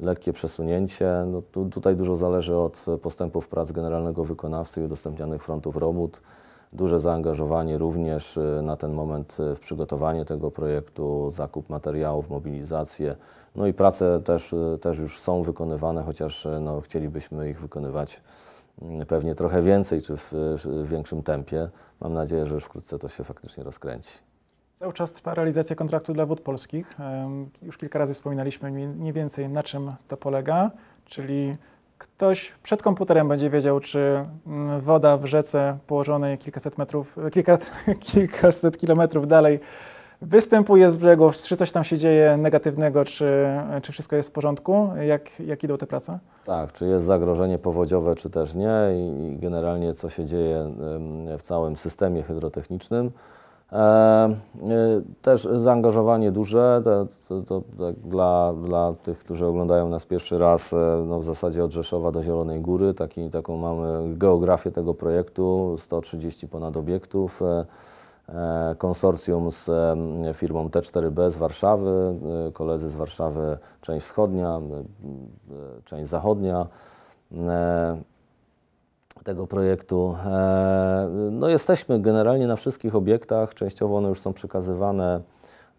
lekkie 0.00 0.32
przesunięcie. 0.32 1.24
No, 1.26 1.42
tu, 1.42 1.68
tutaj 1.70 1.96
dużo 1.96 2.16
zależy 2.16 2.56
od 2.56 2.86
postępów 3.02 3.48
prac 3.48 3.72
generalnego 3.72 4.24
wykonawcy 4.24 4.80
i 4.80 4.84
udostępnianych 4.84 5.44
frontów 5.44 5.76
robót. 5.76 6.20
Duże 6.72 7.00
zaangażowanie 7.00 7.78
również 7.78 8.38
e, 8.38 8.62
na 8.62 8.76
ten 8.76 8.92
moment 8.92 9.36
e, 9.40 9.54
w 9.54 9.60
przygotowanie 9.60 10.24
tego 10.24 10.50
projektu, 10.50 11.30
zakup 11.30 11.68
materiałów, 11.68 12.30
mobilizację. 12.30 13.16
No 13.56 13.66
i 13.66 13.72
prace 13.72 14.20
też, 14.20 14.52
e, 14.52 14.78
też 14.78 14.98
już 14.98 15.20
są 15.20 15.42
wykonywane, 15.42 16.02
chociaż 16.02 16.46
e, 16.46 16.60
no, 16.60 16.80
chcielibyśmy 16.80 17.50
ich 17.50 17.60
wykonywać 17.60 18.20
pewnie 19.08 19.34
trochę 19.34 19.62
więcej 19.62 20.02
czy 20.02 20.16
w, 20.16 20.32
w 20.64 20.88
większym 20.88 21.22
tempie. 21.22 21.68
Mam 22.00 22.12
nadzieję, 22.12 22.46
że 22.46 22.54
już 22.54 22.64
wkrótce 22.64 22.98
to 22.98 23.08
się 23.08 23.24
faktycznie 23.24 23.64
rozkręci. 23.64 24.18
Cały 24.78 24.92
czas 24.92 25.12
trwa 25.12 25.34
realizacja 25.34 25.76
kontraktu 25.76 26.14
dla 26.14 26.26
wód 26.26 26.40
polskich. 26.40 26.96
Już 27.62 27.78
kilka 27.78 27.98
razy 27.98 28.14
wspominaliśmy 28.14 28.70
mniej 28.70 29.12
więcej 29.12 29.48
na 29.48 29.62
czym 29.62 29.92
to 30.08 30.16
polega, 30.16 30.70
czyli 31.04 31.56
ktoś 31.98 32.52
przed 32.62 32.82
komputerem 32.82 33.28
będzie 33.28 33.50
wiedział, 33.50 33.80
czy 33.80 34.24
mm, 34.46 34.80
woda 34.80 35.16
w 35.16 35.26
rzece 35.26 35.78
położonej 35.86 36.38
kilkaset 36.38 36.78
metrów, 36.78 37.16
kilka, 37.32 37.58
kilkaset 38.12 38.78
kilometrów 38.78 39.28
dalej 39.28 39.60
występuje 40.22 40.90
z 40.90 40.98
brzegu, 40.98 41.30
czy 41.44 41.56
coś 41.56 41.72
tam 41.72 41.84
się 41.84 41.98
dzieje 41.98 42.36
negatywnego, 42.36 43.04
czy, 43.04 43.46
czy 43.82 43.92
wszystko 43.92 44.16
jest 44.16 44.28
w 44.28 44.32
porządku? 44.32 44.88
Jak, 45.00 45.40
jak 45.40 45.64
idą 45.64 45.78
te 45.78 45.86
prace? 45.86 46.18
Tak, 46.46 46.72
czy 46.72 46.86
jest 46.86 47.04
zagrożenie 47.04 47.58
powodziowe, 47.58 48.14
czy 48.14 48.30
też 48.30 48.54
nie 48.54 48.74
i 48.94 49.36
generalnie 49.38 49.94
co 49.94 50.08
się 50.08 50.24
dzieje 50.24 50.72
w 51.38 51.42
całym 51.42 51.76
systemie 51.76 52.22
hydrotechnicznym. 52.22 53.10
E, 53.72 53.76
e, 53.78 54.36
też 55.22 55.48
zaangażowanie 55.54 56.32
duże, 56.32 56.80
to, 56.84 57.06
to, 57.28 57.42
to 57.42 57.62
tak 57.78 57.94
dla, 57.96 58.52
dla 58.52 58.94
tych, 59.02 59.18
którzy 59.18 59.46
oglądają 59.46 59.88
nas 59.88 60.06
pierwszy 60.06 60.38
raz, 60.38 60.72
e, 60.72 61.04
no 61.06 61.20
w 61.20 61.24
zasadzie 61.24 61.64
od 61.64 61.72
Rzeszowa 61.72 62.12
do 62.12 62.22
Zielonej 62.22 62.60
Góry, 62.60 62.94
taki, 62.94 63.30
taką 63.30 63.56
mamy 63.56 64.16
geografię 64.16 64.70
tego 64.70 64.94
projektu, 64.94 65.74
130 65.78 66.48
ponad 66.48 66.76
obiektów. 66.76 67.40
Konsorcjum 68.78 69.50
z 69.50 69.70
firmą 70.36 70.68
T4B 70.68 71.30
z 71.30 71.36
Warszawy, 71.36 72.14
koledzy 72.52 72.90
z 72.90 72.96
Warszawy, 72.96 73.58
część 73.80 74.06
wschodnia, 74.06 74.60
część 75.84 76.10
zachodnia 76.10 76.66
tego 79.24 79.46
projektu. 79.46 80.16
E, 80.26 81.08
no 81.30 81.48
jesteśmy 81.48 82.00
generalnie 82.00 82.46
na 82.46 82.56
wszystkich 82.56 82.96
obiektach, 82.96 83.54
częściowo 83.54 83.96
one 83.96 84.08
już 84.08 84.20
są 84.20 84.32
przekazywane 84.32 85.20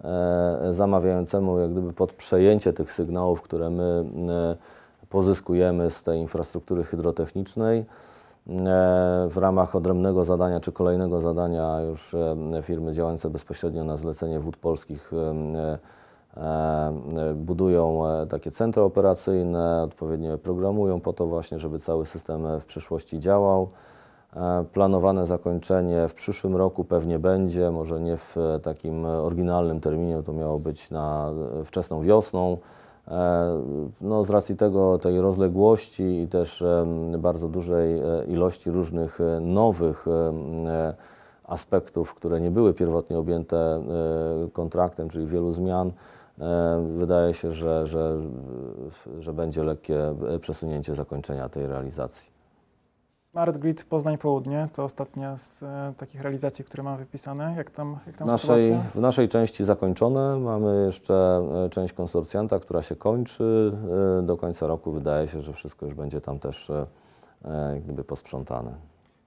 e, 0.04 0.68
zamawiającemu 0.70 1.60
jak 1.60 1.72
gdyby 1.72 1.94
pod 1.94 2.14
przejęcie 2.14 2.74
tych 2.74 2.92
sygnałów, 2.92 3.42
które 3.42 3.70
my 3.70 4.06
e, 4.30 5.08
pozyskujemy 5.10 5.90
z 5.90 6.04
tej 6.04 6.20
infrastruktury 6.20 6.84
hydrotechnicznej. 6.84 7.86
W 9.30 9.38
ramach 9.38 9.76
odrębnego 9.76 10.24
zadania 10.24 10.60
czy 10.60 10.72
kolejnego 10.72 11.20
zadania 11.20 11.82
już 11.82 12.16
firmy 12.62 12.94
działające 12.94 13.30
bezpośrednio 13.30 13.84
na 13.84 13.98
zlecenie 13.98 14.40
wód 14.40 14.58
polskich 14.58 15.12
E, 16.38 17.34
budują 17.36 18.08
e, 18.08 18.28
takie 18.28 18.52
centra 18.52 18.84
operacyjne, 18.84 19.84
odpowiednio 19.84 20.38
programują 20.38 21.00
po 21.00 21.14
to 21.14 21.28
właśnie, 21.28 21.60
żeby 21.60 21.80
cały 21.80 22.06
system 22.06 22.60
w 22.60 22.66
przyszłości 22.66 23.20
działał. 23.20 23.70
E, 24.36 24.66
planowane 24.74 25.26
zakończenie 25.26 26.08
w 26.08 26.14
przyszłym 26.14 26.56
roku 26.56 26.84
pewnie 26.84 27.20
będzie, 27.20 27.72
może 27.72 28.00
nie 28.00 28.18
w 28.18 28.36
takim 28.64 29.06
oryginalnym 29.06 29.80
terminie, 29.80 30.24
to 30.24 30.34
miało 30.34 30.60
być 30.60 30.92
na 30.92 31.32
wczesną 31.66 32.02
wiosną. 32.02 32.58
No, 34.02 34.24
z 34.24 34.30
racji 34.30 34.56
tego, 34.56 35.00
tej 35.00 35.22
rozległości 35.22 36.22
i 36.22 36.28
też 36.28 36.64
bardzo 37.18 37.50
dużej 37.50 38.02
ilości 38.28 38.72
różnych 38.72 39.20
nowych 39.42 40.06
aspektów, 41.44 42.14
które 42.14 42.42
nie 42.42 42.52
były 42.52 42.74
pierwotnie 42.74 43.18
objęte 43.18 43.84
kontraktem, 44.54 45.10
czyli 45.10 45.28
wielu 45.28 45.52
zmian, 45.52 45.92
E, 46.40 46.84
wydaje 46.98 47.34
się, 47.34 47.54
że, 47.54 47.88
że, 47.88 48.18
że 49.20 49.34
będzie 49.34 49.64
lekkie 49.64 50.16
przesunięcie 50.42 50.96
zakończenia 50.96 51.50
tej 51.50 51.68
realizacji. 51.68 52.33
Smart 53.34 53.58
Grid 53.58 53.84
Poznań 53.84 54.18
Południe 54.18 54.68
to 54.74 54.84
ostatnia 54.84 55.38
z 55.38 55.64
e, 55.64 55.94
takich 55.98 56.22
realizacji, 56.22 56.66
które 56.66 56.84
mam 56.84 56.98
wypisane. 56.98 57.54
Jak 57.58 57.72
tam, 57.72 57.98
jak 58.08 58.18
tam 58.18 58.28
naszej, 58.28 58.64
sytuacja? 58.64 58.92
W 58.92 59.02
naszej 59.02 59.30
części 59.30 59.66
zakończone. 59.66 60.40
Mamy 60.40 60.86
jeszcze 60.86 61.42
e, 61.66 61.70
część 61.70 61.94
konsorcjanta, 61.94 62.60
która 62.60 62.82
się 62.82 62.96
kończy. 62.96 63.72
Do 64.24 64.38
końca 64.38 64.68
roku 64.68 64.92
wydaje 64.92 65.28
się, 65.28 65.42
że 65.42 65.54
wszystko 65.54 65.86
już 65.86 65.96
będzie 65.96 66.22
tam 66.22 66.40
też 66.40 66.72
gdyby 67.84 68.04
posprzątane. 68.04 68.74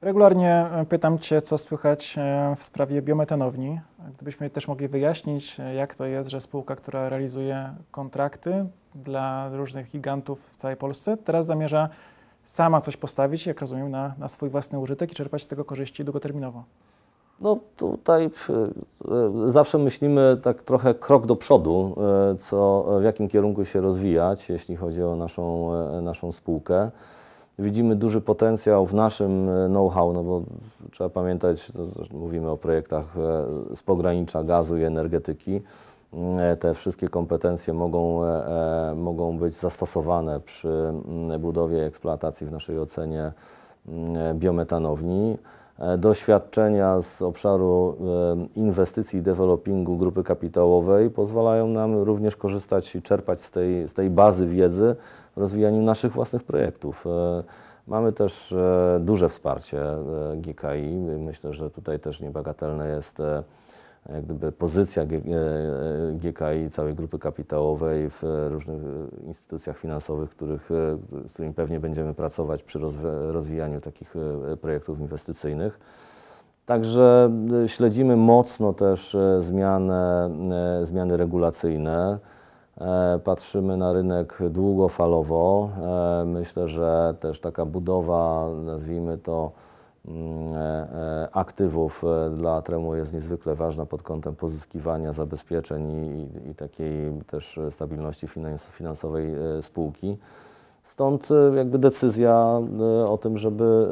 Regularnie 0.00 0.50
e, 0.50 0.84
pytam 0.88 1.18
Cię, 1.18 1.42
co 1.42 1.58
słychać 1.58 2.14
e, 2.18 2.54
w 2.56 2.62
sprawie 2.62 3.02
biometanowni. 3.02 3.80
Gdybyśmy 4.14 4.50
też 4.50 4.68
mogli 4.68 4.88
wyjaśnić, 4.88 5.60
e, 5.60 5.74
jak 5.74 5.94
to 5.94 6.06
jest, 6.06 6.30
że 6.30 6.40
spółka, 6.40 6.76
która 6.76 7.08
realizuje 7.08 7.74
kontrakty 7.90 8.66
dla 8.94 9.50
różnych 9.52 9.90
gigantów 9.90 10.50
w 10.50 10.56
całej 10.56 10.76
Polsce, 10.76 11.16
teraz 11.16 11.46
zamierza 11.46 11.88
sama 12.46 12.80
coś 12.80 12.96
postawić, 12.96 13.46
jak 13.46 13.60
rozumiem, 13.60 13.90
na, 13.90 14.14
na 14.18 14.28
swój 14.28 14.50
własny 14.50 14.78
użytek 14.78 15.12
i 15.12 15.14
czerpać 15.14 15.42
z 15.42 15.46
tego 15.46 15.64
korzyści 15.64 16.04
długoterminowo. 16.04 16.64
No 17.40 17.58
tutaj 17.76 18.30
zawsze 19.48 19.78
myślimy 19.78 20.36
tak 20.42 20.62
trochę 20.62 20.94
krok 20.94 21.26
do 21.26 21.36
przodu, 21.36 21.96
co, 22.38 22.86
w 23.00 23.04
jakim 23.04 23.28
kierunku 23.28 23.64
się 23.64 23.80
rozwijać, 23.80 24.48
jeśli 24.48 24.76
chodzi 24.76 25.02
o 25.02 25.16
naszą, 25.16 25.70
naszą 26.02 26.32
spółkę. 26.32 26.90
Widzimy 27.58 27.96
duży 27.96 28.20
potencjał 28.20 28.86
w 28.86 28.94
naszym 28.94 29.48
e, 29.48 29.68
know-how, 29.68 30.12
no 30.12 30.24
bo 30.24 30.42
trzeba 30.90 31.10
pamiętać, 31.10 31.72
mówimy 32.12 32.50
o 32.50 32.56
projektach 32.56 33.16
e, 33.16 33.76
z 33.76 33.82
pogranicza 33.82 34.44
gazu 34.44 34.76
i 34.76 34.82
energetyki. 34.82 35.62
E, 36.38 36.56
te 36.56 36.74
wszystkie 36.74 37.08
kompetencje 37.08 37.74
mogą, 37.74 38.20
mogą 38.96 39.38
być 39.38 39.54
zastosowane 39.54 40.40
przy 40.40 40.68
mm, 40.68 41.40
budowie 41.40 41.78
i 41.78 41.80
eksploatacji 41.80 42.46
w 42.46 42.52
naszej 42.52 42.78
ocenie 42.78 43.32
mm, 43.88 44.38
biometanowni. 44.38 45.38
Doświadczenia 45.98 47.00
z 47.00 47.22
obszaru 47.22 47.96
inwestycji 48.56 49.18
i 49.18 49.22
developingu 49.22 49.96
grupy 49.96 50.22
kapitałowej 50.22 51.10
pozwalają 51.10 51.68
nam 51.68 52.02
również 52.02 52.36
korzystać 52.36 52.94
i 52.94 53.02
czerpać 53.02 53.40
z 53.40 53.50
tej, 53.50 53.88
z 53.88 53.94
tej 53.94 54.10
bazy 54.10 54.46
wiedzy, 54.46 54.96
rozwijaniu 55.36 55.82
naszych 55.82 56.12
własnych 56.12 56.42
projektów. 56.42 57.06
E, 57.06 57.42
mamy 57.86 58.12
też 58.12 58.52
e, 58.52 58.98
duże 59.00 59.28
wsparcie 59.28 59.82
e, 59.82 60.36
GKI. 60.36 60.96
Myślę, 61.18 61.52
że 61.52 61.70
tutaj 61.70 62.00
też 62.00 62.20
niebagatelne 62.20 62.88
jest 62.88 63.22
jak 64.12 64.24
gdyby 64.24 64.52
pozycja 64.52 65.04
GKI, 66.14 66.70
całej 66.70 66.94
grupy 66.94 67.18
kapitałowej 67.18 68.10
w 68.10 68.22
różnych 68.50 68.82
instytucjach 69.26 69.78
finansowych, 69.78 70.30
których, 70.30 70.68
z 71.26 71.32
którymi 71.32 71.54
pewnie 71.54 71.80
będziemy 71.80 72.14
pracować 72.14 72.62
przy 72.62 72.78
rozwijaniu 73.32 73.80
takich 73.80 74.14
projektów 74.60 75.00
inwestycyjnych. 75.00 75.80
Także 76.66 77.30
śledzimy 77.66 78.16
mocno 78.16 78.72
też 78.72 79.16
zmiany, 79.40 79.94
zmiany 80.82 81.16
regulacyjne. 81.16 82.18
E, 82.80 83.18
patrzymy 83.24 83.76
na 83.76 83.92
rynek 83.92 84.38
długofalowo. 84.50 85.70
E, 86.22 86.24
myślę, 86.24 86.68
że 86.68 87.14
też 87.20 87.40
taka 87.40 87.66
budowa, 87.66 88.48
nazwijmy 88.64 89.18
to, 89.18 89.52
e, 89.52 89.75
aktywów 91.32 92.02
dla 92.36 92.62
Tremu 92.62 92.94
jest 92.94 93.14
niezwykle 93.14 93.54
ważna 93.54 93.86
pod 93.86 94.02
kątem 94.02 94.36
pozyskiwania 94.36 95.12
zabezpieczeń 95.12 95.90
i, 95.90 96.50
i 96.50 96.54
takiej 96.54 97.12
też 97.26 97.60
stabilności 97.70 98.26
finansowej 98.72 99.34
spółki. 99.60 100.18
Stąd 100.82 101.28
jakby 101.56 101.78
decyzja 101.78 102.60
o 103.06 103.18
tym, 103.18 103.38
żeby, 103.38 103.88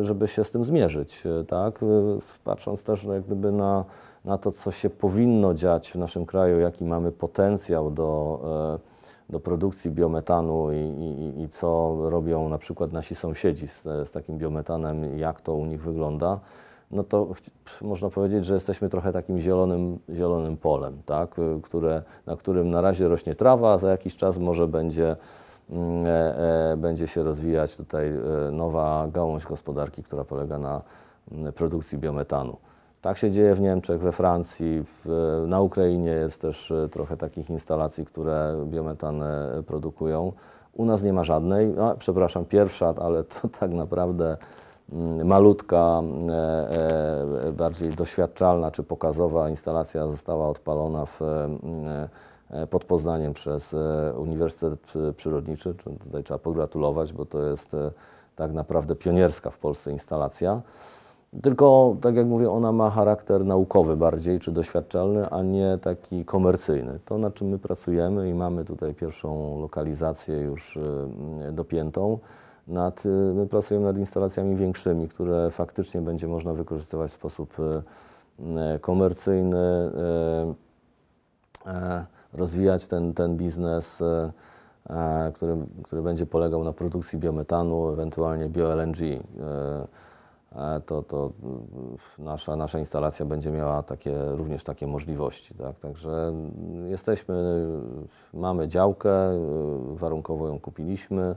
żeby 0.00 0.28
się 0.28 0.44
z 0.44 0.50
tym 0.50 0.64
zmierzyć, 0.64 1.24
tak? 1.48 1.80
Patrząc 2.44 2.82
też 2.82 3.06
no, 3.06 3.14
jak 3.14 3.22
gdyby 3.22 3.52
na 3.52 3.84
na 4.26 4.38
to, 4.38 4.52
co 4.52 4.70
się 4.70 4.90
powinno 4.90 5.54
dziać 5.54 5.92
w 5.92 5.94
naszym 5.94 6.26
kraju, 6.26 6.60
jaki 6.60 6.84
mamy 6.84 7.12
potencjał 7.12 7.90
do, 7.90 8.40
e, 8.74 8.95
do 9.30 9.40
produkcji 9.40 9.90
biometanu 9.90 10.72
i, 10.72 10.76
i, 10.76 11.42
i 11.42 11.48
co 11.48 11.96
robią 12.10 12.48
na 12.48 12.58
przykład 12.58 12.92
nasi 12.92 13.14
sąsiedzi 13.14 13.68
z, 13.68 13.82
z 13.82 14.10
takim 14.10 14.38
biometanem, 14.38 15.18
jak 15.18 15.40
to 15.40 15.54
u 15.54 15.66
nich 15.66 15.82
wygląda, 15.82 16.40
no 16.90 17.04
to 17.04 17.28
można 17.82 18.10
powiedzieć, 18.10 18.44
że 18.44 18.54
jesteśmy 18.54 18.88
trochę 18.88 19.12
takim 19.12 19.40
zielonym, 19.40 19.98
zielonym 20.10 20.56
polem, 20.56 21.02
tak? 21.06 21.34
Które, 21.62 22.02
na 22.26 22.36
którym 22.36 22.70
na 22.70 22.80
razie 22.80 23.08
rośnie 23.08 23.34
trawa, 23.34 23.72
a 23.72 23.78
za 23.78 23.90
jakiś 23.90 24.16
czas 24.16 24.38
może 24.38 24.68
będzie, 24.68 25.16
mm, 25.70 26.06
e, 26.06 26.38
e, 26.72 26.76
będzie 26.76 27.06
się 27.06 27.22
rozwijać 27.22 27.76
tutaj 27.76 28.08
e, 28.08 28.50
nowa 28.50 29.08
gałąź 29.12 29.44
gospodarki, 29.44 30.02
która 30.02 30.24
polega 30.24 30.58
na 30.58 30.82
mm, 31.32 31.52
produkcji 31.52 31.98
biometanu. 31.98 32.56
Tak 33.06 33.18
się 33.18 33.30
dzieje 33.30 33.54
w 33.54 33.60
Niemczech, 33.60 34.00
we 34.00 34.12
Francji, 34.12 34.84
w, 35.04 35.44
na 35.48 35.60
Ukrainie 35.60 36.10
jest 36.10 36.42
też 36.42 36.70
e, 36.70 36.88
trochę 36.88 37.16
takich 37.16 37.50
instalacji, 37.50 38.06
które 38.06 38.56
biometan 38.64 39.22
e, 39.22 39.62
produkują. 39.66 40.32
U 40.72 40.84
nas 40.84 41.02
nie 41.02 41.12
ma 41.12 41.24
żadnej, 41.24 41.68
no, 41.68 41.94
przepraszam, 41.98 42.44
pierwsza, 42.44 42.94
ale 43.00 43.24
to 43.24 43.48
tak 43.60 43.70
naprawdę 43.70 44.36
mm, 44.92 45.26
malutka, 45.26 46.02
e, 46.30 47.52
bardziej 47.52 47.90
doświadczalna 47.90 48.70
czy 48.70 48.82
pokazowa 48.82 49.50
instalacja 49.50 50.08
została 50.08 50.48
odpalona 50.48 51.06
w, 51.06 51.20
pod 52.70 52.84
Poznaniem 52.84 53.34
przez 53.34 53.76
Uniwersytet 54.16 54.92
Przyrodniczy. 55.16 55.74
Tutaj 56.04 56.24
trzeba 56.24 56.38
pogratulować, 56.38 57.12
bo 57.12 57.24
to 57.24 57.42
jest 57.42 57.76
tak 58.36 58.52
naprawdę 58.52 58.96
pionierska 58.96 59.50
w 59.50 59.58
Polsce 59.58 59.92
instalacja. 59.92 60.62
Tylko, 61.42 61.96
tak 62.00 62.16
jak 62.16 62.26
mówię, 62.26 62.50
ona 62.50 62.72
ma 62.72 62.90
charakter 62.90 63.44
naukowy 63.44 63.96
bardziej, 63.96 64.40
czy 64.40 64.52
doświadczalny, 64.52 65.30
a 65.30 65.42
nie 65.42 65.78
taki 65.82 66.24
komercyjny. 66.24 66.98
To, 67.04 67.18
nad 67.18 67.34
czym 67.34 67.48
my 67.48 67.58
pracujemy 67.58 68.30
i 68.30 68.34
mamy 68.34 68.64
tutaj 68.64 68.94
pierwszą 68.94 69.60
lokalizację 69.60 70.40
już 70.40 70.76
y, 70.76 70.82
dopiętą, 71.52 72.18
nad, 72.68 73.06
y, 73.06 73.08
my 73.08 73.46
pracujemy 73.46 73.86
nad 73.86 73.98
instalacjami 73.98 74.56
większymi, 74.56 75.08
które 75.08 75.50
faktycznie 75.50 76.00
będzie 76.00 76.28
można 76.28 76.52
wykorzystywać 76.52 77.10
w 77.10 77.14
sposób 77.14 77.56
y, 77.60 78.78
komercyjny, 78.80 79.90
rozwijać 82.32 82.86
ten, 82.86 83.14
ten 83.14 83.36
biznes, 83.36 84.02
który, 85.34 85.56
który 85.82 86.02
będzie 86.02 86.26
polegał 86.26 86.64
na 86.64 86.72
produkcji 86.72 87.18
biometanu, 87.18 87.88
ewentualnie 87.88 88.48
bio-LNG 88.48 89.20
to, 90.86 91.02
to 91.02 91.30
nasza, 92.18 92.56
nasza 92.56 92.78
instalacja 92.78 93.26
będzie 93.26 93.50
miała 93.50 93.82
takie, 93.82 94.14
również 94.24 94.64
takie 94.64 94.86
możliwości. 94.86 95.54
Tak? 95.54 95.78
Także 95.78 96.32
jesteśmy, 96.86 97.66
mamy 98.34 98.68
działkę, 98.68 99.10
warunkowo 99.94 100.48
ją 100.48 100.60
kupiliśmy. 100.60 101.36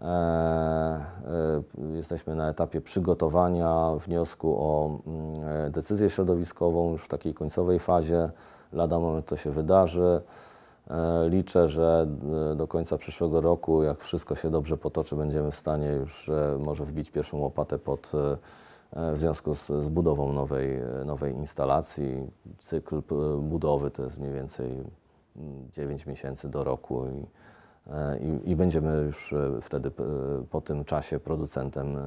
E, 0.00 0.04
e, 0.04 1.96
jesteśmy 1.96 2.34
na 2.34 2.48
etapie 2.48 2.80
przygotowania 2.80 3.90
wniosku 4.06 4.56
o 4.58 4.98
mm, 5.06 5.72
decyzję 5.72 6.10
środowiskową, 6.10 6.92
już 6.92 7.02
w 7.02 7.08
takiej 7.08 7.34
końcowej 7.34 7.78
fazie. 7.78 8.30
Lada 8.72 8.98
moment 8.98 9.26
to 9.26 9.36
się 9.36 9.50
wydarzy. 9.50 10.20
E, 10.90 11.28
liczę, 11.28 11.68
że 11.68 12.06
e, 12.52 12.56
do 12.56 12.68
końca 12.68 12.98
przyszłego 12.98 13.40
roku, 13.40 13.82
jak 13.82 14.00
wszystko 14.00 14.34
się 14.34 14.50
dobrze 14.50 14.76
potoczy, 14.76 15.16
będziemy 15.16 15.50
w 15.50 15.56
stanie 15.56 15.86
już 15.86 16.28
e, 16.28 16.58
może 16.60 16.84
wbić 16.84 17.10
pierwszą 17.10 17.38
łopatę 17.38 17.78
pod 17.78 18.12
w 18.92 19.18
związku 19.18 19.54
z, 19.54 19.66
z 19.66 19.88
budową 19.88 20.32
nowej, 20.32 20.80
nowej 21.04 21.34
instalacji. 21.34 22.26
Cykl 22.58 23.02
budowy 23.40 23.90
to 23.90 24.04
jest 24.04 24.18
mniej 24.18 24.32
więcej 24.32 24.84
9 25.70 26.02
mm, 26.02 26.12
miesięcy 26.12 26.48
do 26.48 26.64
roku 26.64 27.06
i, 27.06 27.26
i, 28.24 28.50
i, 28.50 28.56
będziemy 28.56 29.02
już 29.06 29.34
wtedy 29.62 29.90
po 30.50 30.60
tym 30.60 30.84
czasie 30.84 31.20
producentem 31.20 31.98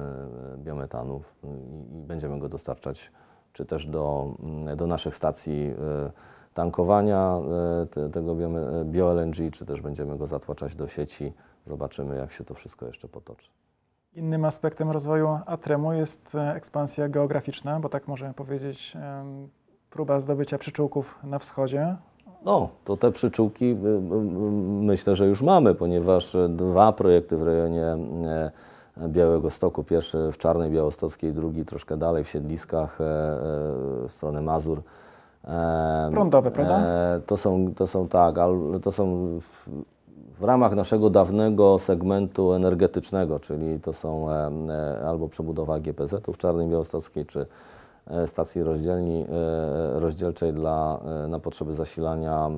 biometanu 0.58 1.22
i, 1.44 1.98
i 1.98 2.02
będziemy 2.02 2.38
go 2.38 2.48
dostarczać 2.48 3.12
czy 3.52 3.64
też 3.64 3.86
do, 3.86 4.34
mm, 4.42 4.76
do 4.76 4.86
naszych 4.86 5.14
stacji 5.14 5.74
tankowania 6.54 7.38
e, 7.82 7.86
te, 7.86 8.10
tego 8.10 8.34
bio-LNG, 8.84 9.50
czy 9.52 9.66
też 9.66 9.80
będziemy 9.80 10.18
go 10.18 10.26
zatłaczać 10.26 10.74
do 10.76 10.88
sieci. 10.88 11.32
Zobaczymy, 11.66 12.16
jak 12.16 12.32
się 12.32 12.44
to 12.44 12.54
wszystko 12.54 12.86
jeszcze 12.86 13.08
potoczy. 13.08 13.50
Innym 14.14 14.44
aspektem 14.44 14.90
rozwoju 14.90 15.38
Atremu 15.46 15.92
jest 15.92 16.34
e, 16.34 16.54
ekspansja 16.54 17.08
geograficzna, 17.08 17.80
bo 17.80 17.88
tak 17.88 18.08
możemy 18.08 18.34
powiedzieć, 18.34 18.96
próba 19.90 20.20
zdobycia 20.20 20.58
przyczółków 20.58 21.18
na 21.24 21.38
wschodzie. 21.38 21.96
No, 22.44 22.68
to 22.84 22.96
te 22.96 23.12
przyczółki 23.12 23.76
myślę, 24.64 25.16
że 25.16 25.26
już 25.26 25.42
mamy, 25.42 25.74
ponieważ 25.74 26.36
dwa 26.48 26.92
projekty 26.92 27.36
w 27.36 27.42
rejonie 27.42 27.86
e, 27.86 28.50
Białego 29.08 29.50
Stoku, 29.50 29.84
pierwszy 29.84 30.32
w 30.32 30.38
Czarnej 30.38 30.70
Białostockiej, 30.70 31.32
drugi 31.32 31.64
troszkę 31.64 31.96
dalej 31.96 32.24
w 32.24 32.28
Siedliskach 32.28 32.98
w 32.98 34.06
stronę 34.08 34.40
Mazur, 34.40 34.82
Prądowe, 36.10 36.50
prawda? 36.50 36.78
E, 36.78 37.20
to 37.26 37.36
są, 37.36 37.74
to 37.76 37.86
są 37.86 38.08
tak, 38.08 38.38
ale 38.38 38.80
to 38.80 38.92
są 38.92 39.26
w, 40.38 40.44
ramach 40.44 40.74
naszego 40.74 41.10
dawnego 41.10 41.78
segmentu 41.78 42.52
energetycznego, 42.52 43.40
czyli 43.40 43.80
to 43.80 43.92
są 43.92 44.30
e, 44.30 44.50
albo 45.08 45.28
przebudowa 45.28 45.80
GPZ-u 45.80 46.32
w 46.32 46.38
Czarnej 46.38 46.68
Białostockiej, 46.68 47.26
czy 47.26 47.46
e, 48.06 48.26
stacji 48.26 48.62
rozdzielni, 48.62 49.26
rozdzielczej 49.94 50.52
dla, 50.52 51.00
na 51.28 51.38
potrzeby 51.38 51.72
zasilania 51.72 52.50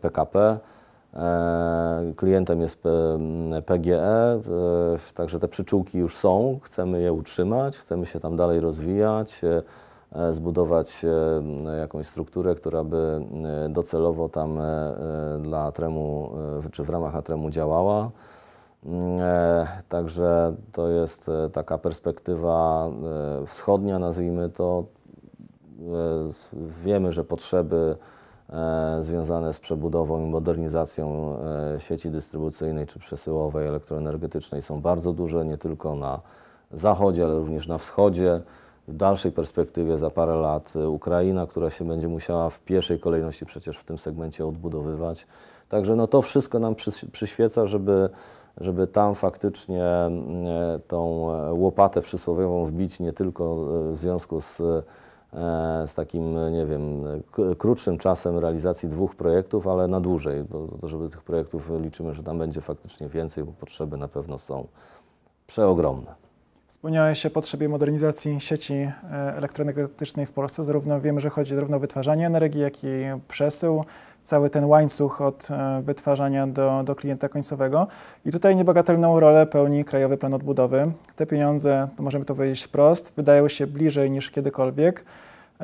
PKP. 0.00 0.58
Klientem 2.16 2.60
jest 2.60 2.82
PGE, 3.66 4.40
także 5.14 5.38
te 5.38 5.48
przyczółki 5.48 5.98
już 5.98 6.16
są, 6.16 6.58
chcemy 6.62 7.00
je 7.00 7.12
utrzymać, 7.12 7.76
chcemy 7.76 8.06
się 8.06 8.20
tam 8.20 8.36
dalej 8.36 8.60
rozwijać. 8.60 9.40
E, 10.12 10.34
zbudować 10.34 11.04
e, 11.04 11.76
jakąś 11.76 12.06
strukturę, 12.06 12.54
która 12.54 12.84
by 12.84 13.20
e, 13.66 13.68
docelowo 13.68 14.28
tam 14.28 14.58
dla 15.42 15.72
Tremu, 15.72 16.30
czy 16.72 16.84
w 16.84 16.90
ramach 16.90 17.16
Atremu 17.16 17.50
działała. 17.50 18.10
Także 19.88 20.54
to 20.72 20.88
jest 20.88 21.30
taka 21.52 21.78
perspektywa 21.78 22.88
wschodnia, 23.46 23.98
nazwijmy 23.98 24.48
to. 24.48 24.84
Wiemy, 26.84 27.12
że 27.12 27.24
potrzeby 27.24 27.96
związane 29.00 29.52
z 29.52 29.60
przebudową 29.60 30.26
i 30.26 30.30
modernizacją 30.30 31.36
sieci 31.78 32.10
dystrybucyjnej 32.10 32.86
czy 32.86 32.98
przesyłowej 32.98 33.68
elektroenergetycznej 33.68 34.62
są 34.62 34.80
bardzo 34.80 35.12
duże, 35.12 35.44
nie 35.44 35.58
tylko 35.58 35.94
na 35.96 36.20
zachodzie, 36.72 37.24
ale 37.24 37.34
również 37.34 37.68
na 37.68 37.78
wschodzie 37.78 38.40
w 38.90 38.96
dalszej 38.96 39.32
perspektywie 39.32 39.98
za 39.98 40.10
parę 40.10 40.34
lat 40.34 40.76
y, 40.76 40.88
Ukraina, 40.88 41.46
która 41.46 41.70
się 41.70 41.84
będzie 41.84 42.08
musiała 42.08 42.50
w 42.50 42.60
pierwszej 42.60 43.00
kolejności 43.00 43.46
przecież 43.46 43.78
w 43.78 43.84
tym 43.84 43.98
segmencie 43.98 44.46
odbudowywać. 44.46 45.26
Także 45.68 45.96
no 45.96 46.06
to 46.06 46.22
wszystko 46.22 46.58
nam 46.58 46.74
przyświeca, 47.12 47.66
żeby, 47.66 48.08
żeby 48.60 48.86
tam 48.86 49.14
faktycznie 49.14 49.84
y, 50.76 50.80
tą 50.80 51.32
e, 51.34 51.52
łopatę 51.52 52.02
przysłowiową 52.02 52.66
wbić 52.66 53.00
nie 53.00 53.12
tylko 53.12 53.66
y, 53.90 53.92
w 53.92 53.98
związku 53.98 54.40
z, 54.40 54.60
e, 54.60 55.86
z 55.86 55.94
takim, 55.94 56.52
nie 56.52 56.66
wiem, 56.66 57.04
krótszym 57.58 57.98
czasem 57.98 58.38
realizacji 58.38 58.88
dwóch 58.88 59.14
projektów, 59.14 59.66
ale 59.66 59.88
na 59.88 60.00
dłużej, 60.00 60.44
bo 60.80 60.88
żeby 60.88 61.08
tych 61.08 61.22
projektów 61.22 61.70
liczymy, 61.80 62.14
że 62.14 62.22
tam 62.22 62.38
będzie 62.38 62.60
faktycznie 62.60 63.08
więcej, 63.08 63.44
bo 63.44 63.52
potrzeby 63.52 63.96
na 63.96 64.08
pewno 64.08 64.38
są 64.38 64.66
przeogromne. 65.46 66.19
Wspomniałeś 66.70 67.26
o 67.26 67.30
potrzebie 67.30 67.68
modernizacji 67.68 68.40
sieci 68.40 68.74
e, 68.74 68.92
elektroenergetycznej 69.36 70.26
w 70.26 70.32
Polsce. 70.32 70.64
Zarówno 70.64 71.00
wiemy, 71.00 71.20
że 71.20 71.30
chodzi 71.30 71.54
zarówno 71.54 71.76
o 71.76 71.80
wytwarzanie 71.80 72.26
energii, 72.26 72.60
jak 72.60 72.84
i 72.84 72.88
przesył, 73.28 73.84
cały 74.22 74.50
ten 74.50 74.64
łańcuch 74.64 75.20
od 75.20 75.48
e, 75.50 75.82
wytwarzania 75.82 76.46
do, 76.46 76.82
do 76.84 76.94
klienta 76.94 77.28
końcowego. 77.28 77.86
I 78.26 78.32
tutaj 78.32 78.56
niebagatelną 78.56 79.20
rolę 79.20 79.46
pełni 79.46 79.84
Krajowy 79.84 80.16
Plan 80.16 80.34
Odbudowy. 80.34 80.92
Te 81.16 81.26
pieniądze, 81.26 81.88
to 81.96 82.02
możemy 82.02 82.24
to 82.24 82.34
powiedzieć 82.34 82.62
wprost, 82.62 83.12
wydają 83.16 83.48
się 83.48 83.66
bliżej 83.66 84.10
niż 84.10 84.30
kiedykolwiek. 84.30 85.04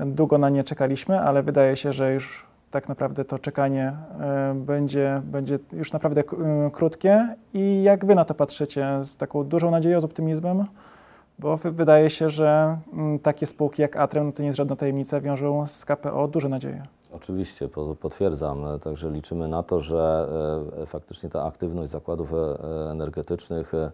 Długo 0.06 0.38
na 0.38 0.50
nie 0.50 0.64
czekaliśmy, 0.64 1.20
ale 1.20 1.42
wydaje 1.42 1.76
się, 1.76 1.92
że 1.92 2.12
już 2.14 2.46
tak 2.70 2.88
naprawdę 2.88 3.24
to 3.24 3.38
czekanie 3.38 3.92
e, 4.20 4.54
będzie, 4.54 5.22
będzie 5.24 5.58
już 5.72 5.92
naprawdę 5.92 6.22
krótkie. 6.72 7.34
I 7.54 7.82
jak 7.82 8.04
Wy 8.04 8.14
na 8.14 8.24
to 8.24 8.34
patrzycie? 8.34 9.04
Z 9.04 9.16
taką 9.16 9.44
dużą 9.44 9.70
nadzieją, 9.70 10.00
z 10.00 10.04
optymizmem? 10.04 10.66
Bo 11.38 11.56
wydaje 11.56 12.10
się, 12.10 12.30
że 12.30 12.78
mm, 12.92 13.18
takie 13.18 13.46
spółki 13.46 13.82
jak 13.82 13.96
Atrem, 13.96 14.26
no 14.26 14.32
to 14.32 14.42
nie 14.42 14.46
jest 14.46 14.56
żadna 14.56 14.76
tajemnica, 14.76 15.20
wiążą 15.20 15.66
z 15.66 15.84
KPO 15.84 16.28
duże 16.28 16.48
nadzieje. 16.48 16.86
Oczywiście, 17.12 17.68
potwierdzam. 18.00 18.64
Także 18.80 19.10
liczymy 19.10 19.48
na 19.48 19.62
to, 19.62 19.80
że 19.80 20.28
e, 20.82 20.86
faktycznie 20.86 21.28
ta 21.30 21.44
aktywność 21.44 21.90
zakładów 21.90 22.32
e, 22.32 22.36
energetycznych, 22.90 23.74
e, 23.74 23.90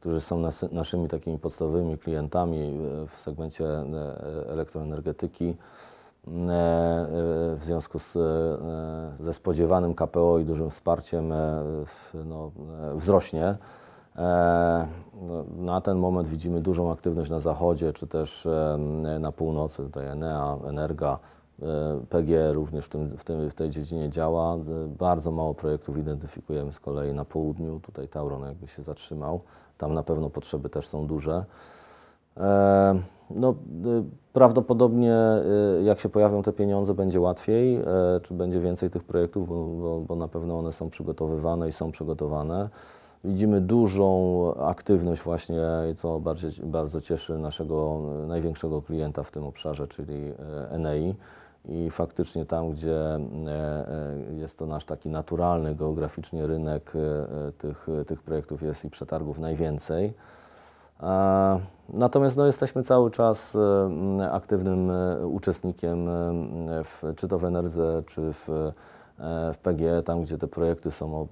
którzy 0.00 0.20
są 0.20 0.42
naszymi 0.72 1.08
takimi 1.08 1.38
podstawowymi 1.38 1.98
klientami 1.98 2.78
w 3.10 3.20
segmencie 3.20 3.64
elektroenergetyki, 4.48 5.56
w 7.56 7.58
związku 7.60 7.98
z, 7.98 8.18
ze 9.20 9.32
spodziewanym 9.32 9.94
KPO 9.94 10.38
i 10.38 10.44
dużym 10.44 10.70
wsparciem 10.70 11.32
no, 12.24 12.50
wzrośnie. 12.94 13.56
E, 14.20 14.86
no, 15.22 15.44
na 15.56 15.80
ten 15.80 15.98
moment 15.98 16.28
widzimy 16.28 16.60
dużą 16.60 16.92
aktywność 16.92 17.30
na 17.30 17.40
zachodzie, 17.40 17.92
czy 17.92 18.06
też 18.06 18.48
na 19.20 19.32
północy, 19.32 19.82
tutaj 19.82 20.06
Enea, 20.06 20.58
Energa, 20.66 21.18
e, 21.62 21.66
PG 22.08 22.52
również 22.52 22.84
w, 22.84 22.88
tym, 22.88 23.16
w, 23.16 23.24
tym, 23.24 23.50
w 23.50 23.54
tej 23.54 23.70
dziedzinie 23.70 24.10
działa. 24.10 24.54
E, 24.54 24.58
bardzo 24.98 25.32
mało 25.32 25.54
projektów 25.54 25.98
identyfikujemy 25.98 26.72
z 26.72 26.80
kolei 26.80 27.14
na 27.14 27.24
południu. 27.24 27.80
Tutaj 27.80 28.08
Tauron 28.08 28.42
jakby 28.42 28.68
się 28.68 28.82
zatrzymał. 28.82 29.40
Tam 29.78 29.94
na 29.94 30.02
pewno 30.02 30.30
potrzeby 30.30 30.68
też 30.68 30.88
są 30.88 31.06
duże. 31.06 31.44
No, 33.30 33.54
prawdopodobnie 34.32 35.16
jak 35.82 36.00
się 36.00 36.08
pojawią 36.08 36.42
te 36.42 36.52
pieniądze, 36.52 36.94
będzie 36.94 37.20
łatwiej, 37.20 37.78
czy 38.22 38.34
będzie 38.34 38.60
więcej 38.60 38.90
tych 38.90 39.04
projektów, 39.04 39.48
bo, 39.48 40.00
bo 40.00 40.16
na 40.16 40.28
pewno 40.28 40.58
one 40.58 40.72
są 40.72 40.90
przygotowywane 40.90 41.68
i 41.68 41.72
są 41.72 41.92
przygotowane. 41.92 42.68
Widzimy 43.24 43.60
dużą 43.60 44.54
aktywność 44.54 45.22
właśnie, 45.22 45.62
co 45.96 46.20
bardzo, 46.20 46.48
bardzo 46.62 47.00
cieszy 47.00 47.38
naszego 47.38 48.00
największego 48.28 48.82
klienta 48.82 49.22
w 49.22 49.30
tym 49.30 49.44
obszarze, 49.44 49.88
czyli 49.88 50.32
Enei. 50.70 51.14
I 51.68 51.90
faktycznie 51.90 52.46
tam, 52.46 52.70
gdzie 52.70 52.96
e, 52.96 53.18
e, 53.18 54.34
jest 54.38 54.58
to 54.58 54.66
nasz 54.66 54.84
taki 54.84 55.08
naturalny 55.08 55.74
geograficznie 55.74 56.46
rynek, 56.46 56.92
e, 56.96 57.52
tych, 57.52 57.86
tych 58.06 58.22
projektów 58.22 58.62
jest 58.62 58.84
i 58.84 58.90
przetargów 58.90 59.38
najwięcej. 59.38 60.14
Natomiast 61.88 62.36
no, 62.36 62.46
jesteśmy 62.46 62.82
cały 62.82 63.10
czas 63.10 63.56
aktywnym 64.30 64.90
uczestnikiem, 65.24 66.06
w, 66.84 67.02
czy 67.16 67.28
to 67.28 67.38
w 67.38 67.44
NRZ, 67.44 68.06
czy 68.06 68.32
w, 68.32 68.72
w 69.54 69.58
PGE, 69.62 70.02
tam 70.02 70.22
gdzie 70.22 70.38
te 70.38 70.46
projekty 70.46 70.90
są 70.90 71.28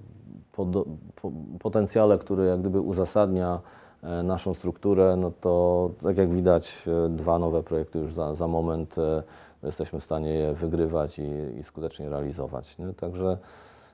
o 0.59 0.65
podo- 0.65 0.85
po, 1.21 1.31
potencjale, 1.59 2.17
który 2.17 2.45
jak 2.45 2.59
gdyby 2.59 2.81
uzasadnia 2.81 3.59
e, 4.03 4.23
naszą 4.23 4.53
strukturę, 4.53 5.15
no 5.17 5.31
to 5.41 5.89
tak 6.03 6.17
jak 6.17 6.29
widać, 6.29 6.83
e, 7.05 7.09
dwa 7.09 7.39
nowe 7.39 7.63
projekty 7.63 7.99
już 7.99 8.13
za, 8.13 8.35
za 8.35 8.47
moment 8.47 8.95
e, 8.97 9.23
jesteśmy 9.63 9.99
w 9.99 10.03
stanie 10.03 10.33
je 10.33 10.53
wygrywać 10.53 11.19
i, 11.19 11.57
i 11.59 11.63
skutecznie 11.63 12.09
realizować. 12.09 12.77
Nie? 12.77 12.93
Także, 12.93 13.37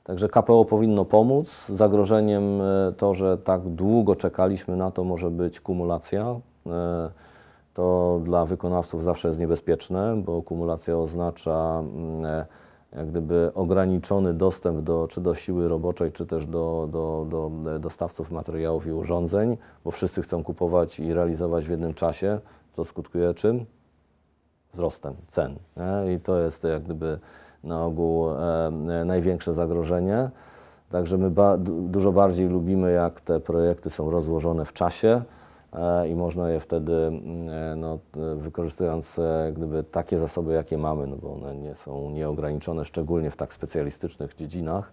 także 0.03 0.29
KPO 0.29 0.65
powinno 0.65 1.05
pomóc. 1.05 1.65
Zagrożeniem 1.69 2.61
to, 2.97 3.13
że 3.13 3.37
tak 3.37 3.61
długo 3.61 4.15
czekaliśmy 4.15 4.77
na 4.77 4.91
to, 4.91 5.03
może 5.03 5.31
być 5.31 5.59
kumulacja. 5.59 6.35
To 7.73 8.19
dla 8.23 8.45
wykonawców 8.45 9.03
zawsze 9.03 9.27
jest 9.27 9.39
niebezpieczne, 9.39 10.15
bo 10.25 10.41
kumulacja 10.41 10.97
oznacza 10.97 11.79
mm, 11.79 12.45
jak 12.95 13.07
gdyby 13.07 13.51
ograniczony 13.53 14.33
dostęp 14.33 14.81
do, 14.81 15.07
czy 15.07 15.21
do 15.21 15.35
siły 15.35 15.67
roboczej, 15.67 16.11
czy 16.11 16.25
też 16.25 16.45
do, 16.45 16.89
do, 16.91 17.25
do 17.29 17.51
dostawców 17.79 18.31
materiałów 18.31 18.87
i 18.87 18.91
urządzeń, 18.91 19.57
bo 19.83 19.91
wszyscy 19.91 20.21
chcą 20.21 20.43
kupować 20.43 20.99
i 20.99 21.13
realizować 21.13 21.65
w 21.65 21.69
jednym 21.69 21.93
czasie. 21.93 22.39
To 22.75 22.85
skutkuje 22.85 23.33
czym? 23.33 23.65
Wzrostem 24.73 25.13
cen. 25.27 25.55
Nie? 25.77 26.13
I 26.13 26.19
to 26.19 26.39
jest 26.39 26.63
jak 26.63 26.83
gdyby 26.83 27.19
na 27.63 27.85
ogół 27.85 28.29
e, 28.29 28.67
e, 28.67 29.05
największe 29.05 29.53
zagrożenie. 29.53 30.29
Także 30.89 31.17
my 31.17 31.31
ba, 31.31 31.57
du, 31.57 31.81
dużo 31.81 32.11
bardziej 32.11 32.47
lubimy, 32.47 32.91
jak 32.91 33.21
te 33.21 33.39
projekty 33.39 33.89
są 33.89 34.11
rozłożone 34.11 34.65
w 34.65 34.73
czasie 34.73 35.07
e, 35.07 35.23
i 36.09 36.15
można 36.15 36.49
je 36.49 36.59
wtedy, 36.59 36.93
mm, 36.93 37.49
e, 37.49 37.75
no, 37.75 37.99
e, 38.17 38.35
wykorzystując 38.35 39.19
e, 39.19 39.51
gdyby 39.55 39.83
takie 39.83 40.17
zasoby, 40.17 40.53
jakie 40.53 40.77
mamy, 40.77 41.07
no 41.07 41.15
bo 41.15 41.33
one 41.33 41.55
nie 41.55 41.75
są 41.75 42.09
nieograniczone, 42.09 42.85
szczególnie 42.85 43.31
w 43.31 43.35
tak 43.35 43.53
specjalistycznych 43.53 44.35
dziedzinach, 44.35 44.91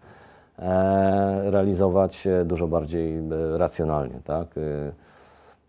e, 0.59 1.51
realizować 1.51 2.27
e, 2.27 2.45
dużo 2.45 2.69
bardziej 2.69 3.19
e, 3.19 3.23
racjonalnie. 3.59 4.21
Tak? 4.25 4.59
E, 4.59 4.93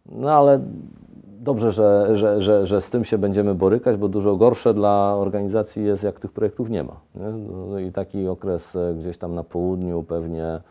No 0.06 0.32
ale 0.32 0.60
dobrze, 1.40 1.72
że, 1.72 2.18
że, 2.18 2.42
że, 2.42 2.68
że 2.68 2.82
z 2.82 2.90
tym 2.90 3.06
się 3.06 3.18
będziemy 3.18 3.56
borykać, 3.56 3.98
bo 3.98 4.08
dużo 4.08 4.36
gorsze 4.36 4.74
dla 4.74 5.16
organizacji 5.16 5.86
jest, 5.86 6.04
jak 6.04 6.20
tych 6.20 6.32
projektów 6.32 6.70
nie 6.70 6.84
ma. 6.84 6.96
Nie? 7.16 7.32
No 7.70 7.80
i 7.80 7.92
taki 7.92 8.28
okres 8.28 8.76
e, 8.76 8.94
gdzieś 9.00 9.18
tam 9.18 9.36
na 9.36 9.44
południu, 9.44 10.04
pewnie 10.04 10.62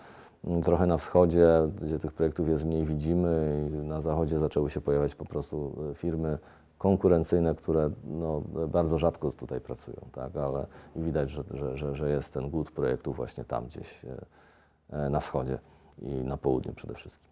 trochę 0.65 0.87
na 0.87 0.99
wschodzie, 0.99 1.49
gdzie 1.83 1.99
tych 1.99 2.13
projektów 2.13 2.49
jest 2.49 2.65
mniej, 2.65 2.85
widzimy 2.85 3.63
i 3.71 3.87
na 3.87 4.01
zachodzie 4.01 4.39
zaczęły 4.39 4.71
się 4.71 4.81
pojawiać 4.81 5.15
po 5.15 5.25
prostu 5.25 5.73
e, 5.91 5.95
firmy 5.95 6.39
konkurencyjne, 6.79 7.55
które 7.55 7.91
no, 8.05 8.43
bardzo 8.69 8.99
rzadko 8.99 9.31
tutaj 9.31 9.61
pracują, 9.61 9.97
tak? 10.13 10.37
ale 10.37 10.67
widać, 10.97 11.31
że, 11.31 11.43
że, 11.75 11.95
że, 11.95 12.11
jest 12.11 12.35
ten 12.35 12.51
głód 12.51 12.71
projektów 12.71 13.17
właśnie 13.17 13.45
tam 13.45 13.67
gdzieś 13.67 14.05
e, 14.05 15.07
e, 15.07 15.11
na 15.11 15.21
wschodzie 15.21 15.59
i 16.03 16.09
na 16.09 16.37
południu 16.37 16.73
przede 16.73 16.95
wszystkim. 16.95 17.29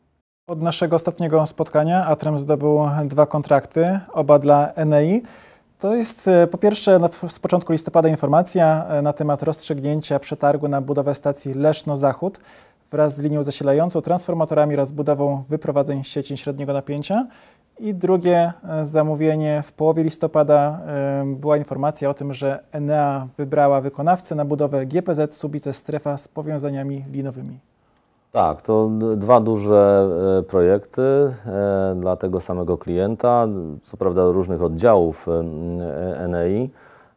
Od 0.49 0.62
naszego 0.62 0.96
ostatniego 0.96 1.46
spotkania 1.46 2.07
Atrem 2.07 2.38
zdobył 2.38 2.81
dwa 3.05 3.27
kontrakty, 3.27 4.01
oba 4.12 4.38
dla 4.38 4.73
Enei. 4.73 5.23
To 5.79 5.94
jest 5.94 6.31
po 6.51 6.59
pierwsze 6.59 6.99
z 7.29 7.38
początku 7.38 7.73
listopada 7.73 8.09
informacja 8.09 8.87
na 9.03 9.12
temat 9.12 9.42
rozstrzygnięcia 9.42 10.18
przetargu 10.18 10.68
na 10.68 10.81
budowę 10.81 11.14
stacji 11.14 11.55
Leszno-Zachód 11.55 12.40
wraz 12.90 13.16
z 13.16 13.20
linią 13.20 13.42
zasilającą, 13.42 14.00
transformatorami 14.00 14.74
oraz 14.74 14.92
budową 14.92 15.44
wyprowadzeń 15.48 16.05
sieci 16.05 16.37
średniego 16.37 16.72
napięcia. 16.72 17.26
I 17.79 17.94
drugie 17.94 18.53
e, 18.68 18.85
zamówienie 18.85 19.62
w 19.66 19.72
połowie 19.72 20.03
listopada 20.03 20.81
e, 20.87 21.24
była 21.26 21.57
informacja 21.57 22.11
o 22.11 22.14
tym, 22.14 22.33
że 22.33 22.59
Enea 22.72 23.29
wybrała 23.37 23.81
wykonawcę 23.81 24.35
na 24.35 24.44
budowę 24.44 24.87
GPZ 24.87 25.35
Subice 25.35 25.72
Strefa 25.72 26.16
z 26.16 26.29
powiązaniami 26.29 27.05
linowymi. 27.12 27.59
Tak, 28.33 28.62
to 28.62 28.90
dwa 29.16 29.40
duże 29.40 30.09
e, 30.38 30.42
projekty 30.42 31.03
dla 31.96 32.16
tego 32.16 32.40
samego 32.40 32.79
klienta, 32.79 33.46
co 33.83 33.96
prawda 33.96 34.24
różnych 34.24 34.62
oddziałów 34.62 35.26
Enei, 36.16 36.70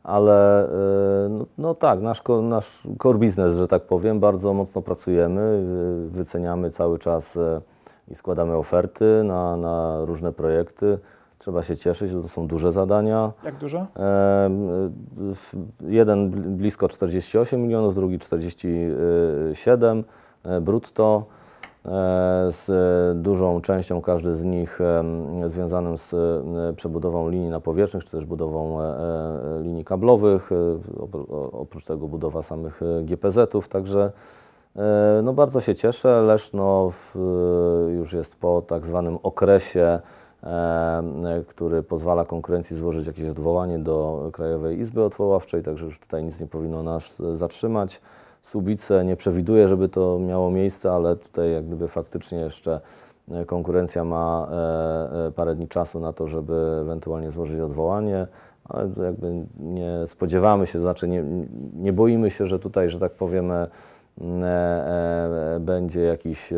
ale 0.04 0.66
e, 0.66 1.30
no, 1.30 1.46
no 1.58 1.76
tak, 1.76 2.02
nasz, 2.02 2.22
nasz 2.42 2.84
core 3.04 3.18
business, 3.20 3.58
że 3.58 3.68
tak 3.68 3.84
powiem, 3.84 4.20
bardzo 4.20 4.54
mocno 4.54 4.82
pracujemy, 4.82 5.63
wy- 5.66 6.10
wyceniamy 6.18 6.70
cały 6.72 7.00
czas 7.00 7.38
e, 7.38 7.62
i 8.08 8.16
składamy 8.16 8.56
oferty 8.58 9.22
na, 9.24 9.58
na 9.58 10.06
różne 10.06 10.32
projekty. 10.34 11.00
Trzeba 11.39 11.63
się 11.63 11.78
cieszyć, 11.78 12.13
bo 12.13 12.22
to 12.22 12.28
są 12.28 12.48
duże 12.48 12.72
zadania. 12.72 13.32
Jak 13.44 13.58
dużo? 13.58 13.78
Em, 13.80 13.88
w- 15.36 15.54
Jeden 15.82 16.32
bl- 16.32 16.42
blisko 16.50 16.89
48 16.89 17.62
milionów, 17.62 17.96
drugi 17.96 18.20
47 18.20 20.04
e, 20.44 20.62
brutto. 20.62 21.26
E, 21.86 21.89
Z 22.50 22.72
dużą 23.24 23.62
częścią 23.62 24.02
każdy 24.02 24.36
z 24.36 24.43
nich 24.43 24.82
em, 24.82 25.50
związanym 25.50 25.98
z 25.98 26.13
e, 26.13 26.74
przebudową 26.76 27.30
linii 27.30 27.50
napowietrznych, 27.50 28.04
czy 28.06 28.12
też 28.12 28.26
budową 28.26 28.82
e, 28.82 28.86
e, 28.86 29.63
linii 29.63 29.86
kablowych, 29.86 30.52
e, 30.52 30.56
oprócz 31.52 31.86
tego 31.86 32.08
budowa 32.08 32.41
samych 32.41 32.82
e, 32.82 33.04
GPZ-ów, 33.04 33.67
także 33.67 34.12
e, 34.76 35.22
no 35.24 35.34
bardzo 35.34 35.62
się 35.62 35.76
cieszę. 35.76 36.22
Leszno 36.22 36.91
już 37.98 38.13
jest 38.13 38.36
po 38.36 38.62
tak 38.62 38.86
zwanym 38.86 39.17
okresie 39.24 40.00
e, 40.43 41.43
który 41.48 41.84
pozwala 41.84 42.26
konkurencji 42.26 42.76
złożyć 42.76 43.08
jakieś 43.08 43.30
odwołanie 43.30 43.80
do 43.80 44.30
Krajowej 44.34 44.80
Izby 44.80 45.04
Odwoławczej, 45.04 45.63
także 45.63 45.86
już 45.86 46.00
tutaj 46.00 46.24
nic 46.24 46.39
nie 46.39 46.48
powinno 46.48 46.84
nas 46.84 47.22
e, 47.22 47.36
zatrzymać. 47.36 48.02
Subice 48.43 49.06
nie 49.06 49.15
przewiduje, 49.15 49.67
żeby 49.67 49.89
to 49.89 50.19
miało 50.19 50.51
miejsce, 50.51 50.91
ale 50.91 51.15
tutaj 51.15 51.51
jak 51.51 51.65
gdyby 51.65 51.88
faktycznie 51.88 52.38
jeszcze 52.38 52.82
e, 53.32 53.45
konkurencja 53.45 54.03
ma 54.03 54.47
e, 54.51 55.27
e, 55.27 55.32
parę 55.32 55.56
dni 55.56 55.67
czasu 55.67 55.99
na 55.99 56.13
to, 56.13 56.27
żeby 56.27 56.53
ewentualnie 56.82 57.32
złożyć 57.32 57.60
odwołanie, 57.60 58.27
ale 58.69 58.89
jakby 59.06 59.45
nie 59.60 60.08
spodziewamy 60.08 60.67
się, 60.67 60.82
znaczy 60.82 61.08
nie, 61.08 61.23
nie 61.73 61.93
boimy 61.93 62.29
się, 62.29 62.47
że 62.47 62.60
tutaj, 62.60 62.89
że 62.89 62.99
tak 62.99 63.12
powiem, 63.12 63.51
e, 63.51 63.69
będzie 65.60 66.01
jakiś, 66.01 66.53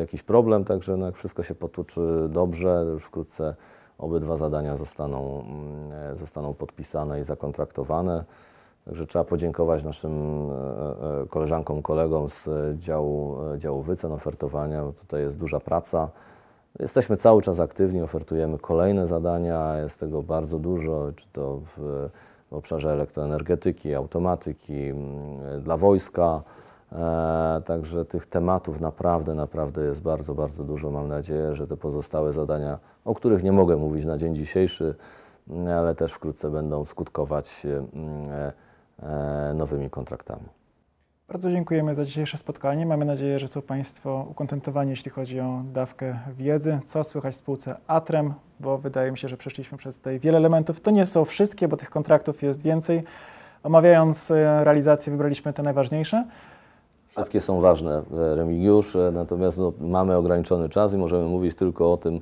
jakiś 0.00 0.22
problem, 0.22 0.64
także 0.64 0.96
no 0.96 1.06
jak 1.06 1.16
wszystko 1.16 1.42
się 1.42 1.54
potoczy 1.54 2.00
dobrze, 2.28 2.86
już 2.92 3.04
wkrótce 3.04 3.54
obydwa 3.98 4.36
zadania 4.36 4.76
zostaną, 4.76 5.40
mm, 5.40 6.16
zostaną 6.16 6.54
podpisane 6.54 7.20
i 7.20 7.24
zakontraktowane. 7.24 8.24
Także 8.84 9.06
trzeba 9.06 9.24
podziękować 9.24 9.84
naszym 9.84 10.12
e, 10.12 11.22
e, 11.22 11.26
koleżankom, 11.26 11.82
kolegom 11.82 12.28
z 12.28 12.48
e, 12.48 12.78
działu, 12.78 13.36
działu 13.58 13.82
wycen, 13.82 14.12
ofertowania. 14.12 14.82
Tutaj 14.98 15.22
jest 15.22 15.38
duża 15.38 15.60
praca. 15.60 16.08
Jesteśmy 16.78 17.16
cały 17.16 17.42
czas 17.42 17.60
aktywni, 17.60 18.02
ofertujemy 18.02 18.58
kolejne 18.58 19.06
zadania, 19.06 19.76
jest 19.76 20.00
tego 20.00 20.22
bardzo 20.22 20.58
dużo, 20.58 21.12
czy 21.16 21.26
to 21.32 21.60
w, 21.76 22.08
obszarze 22.50 22.92
elektroenergetyki, 22.92 23.94
automatyki, 23.94 24.92
dla 25.60 25.76
wojska. 25.76 26.42
Także 27.64 28.04
tych 28.04 28.26
tematów 28.26 28.80
naprawdę, 28.80 29.34
naprawdę 29.34 29.84
jest 29.84 30.02
bardzo, 30.02 30.34
bardzo 30.34 30.64
dużo. 30.64 30.90
Mam 30.90 31.08
nadzieję, 31.08 31.54
że 31.54 31.66
te 31.66 31.76
pozostałe 31.76 32.32
zadania, 32.32 32.78
o 33.04 33.14
których 33.14 33.42
nie 33.42 33.52
mogę 33.52 33.76
mówić 33.76 34.04
na 34.04 34.18
dzień 34.18 34.36
dzisiejszy, 34.36 34.94
ale 35.78 35.94
też 35.94 36.12
wkrótce 36.12 36.50
będą 36.50 36.84
skutkować 36.84 37.66
nowymi 39.54 39.90
kontraktami. 39.90 40.48
Bardzo 41.28 41.50
dziękujemy 41.50 41.94
za 41.94 42.04
dzisiejsze 42.04 42.36
spotkanie. 42.36 42.86
Mamy 42.86 43.04
nadzieję, 43.04 43.38
że 43.38 43.48
są 43.48 43.62
Państwo 43.62 44.26
ukontentowani, 44.30 44.90
jeśli 44.90 45.10
chodzi 45.10 45.40
o 45.40 45.62
dawkę 45.72 46.18
wiedzy. 46.36 46.80
Co 46.84 47.04
słychać 47.04 47.34
w 47.34 47.38
spółce 47.38 47.76
Atrem, 47.86 48.34
bo 48.60 48.78
wydaje 48.78 49.10
mi 49.10 49.18
się, 49.18 49.28
że 49.28 49.36
przeszliśmy 49.36 49.78
przez 49.78 49.98
tutaj 49.98 50.20
wiele 50.20 50.38
elementów. 50.38 50.80
To 50.80 50.90
nie 50.90 51.06
są 51.06 51.24
wszystkie, 51.24 51.68
bo 51.68 51.76
tych 51.76 51.90
kontraktów 51.90 52.42
jest 52.42 52.62
więcej. 52.62 53.02
Omawiając 53.62 54.30
e, 54.30 54.64
realizację, 54.64 55.10
wybraliśmy 55.10 55.52
te 55.52 55.62
najważniejsze. 55.62 56.24
Wszystkie 57.08 57.40
są 57.40 57.60
ważne, 57.60 58.02
e, 58.12 58.34
Remigiusz, 58.34 58.96
e, 58.96 59.10
natomiast 59.12 59.58
no, 59.58 59.72
mamy 59.80 60.16
ograniczony 60.16 60.68
czas 60.68 60.94
i 60.94 60.96
możemy 60.96 61.24
mówić 61.24 61.54
tylko 61.54 61.92
o 61.92 61.96
tym, 61.96 62.16
e, 62.16 62.20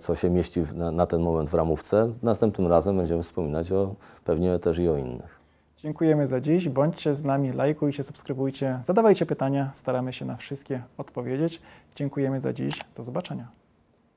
co 0.00 0.14
się 0.14 0.30
mieści 0.30 0.62
na 0.92 1.06
ten 1.06 1.20
moment 1.22 1.50
w 1.50 1.54
ramówce. 1.54 2.12
Następnym 2.22 2.66
razem 2.66 2.96
będziemy 2.96 3.22
wspominać 3.22 3.72
o, 3.72 3.94
pewnie 4.24 4.58
też 4.58 4.78
i 4.78 4.88
o 4.88 4.96
innych. 4.96 5.40
Dziękujemy 5.76 6.26
za 6.26 6.40
dziś. 6.40 6.68
Bądźcie 6.68 7.14
z 7.14 7.24
nami, 7.24 7.52
lajkujcie, 7.52 8.02
subskrybujcie, 8.02 8.80
zadawajcie 8.84 9.26
pytania. 9.26 9.70
Staramy 9.74 10.12
się 10.12 10.24
na 10.24 10.36
wszystkie 10.36 10.82
odpowiedzieć. 10.98 11.62
Dziękujemy 11.96 12.40
za 12.40 12.52
dziś. 12.52 12.80
Do 12.96 13.02
zobaczenia. 13.02 13.48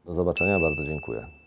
Do 0.06 0.13
zobaczenia, 0.13 0.60
bardzo 0.60 0.84
dziękuję. 0.86 1.42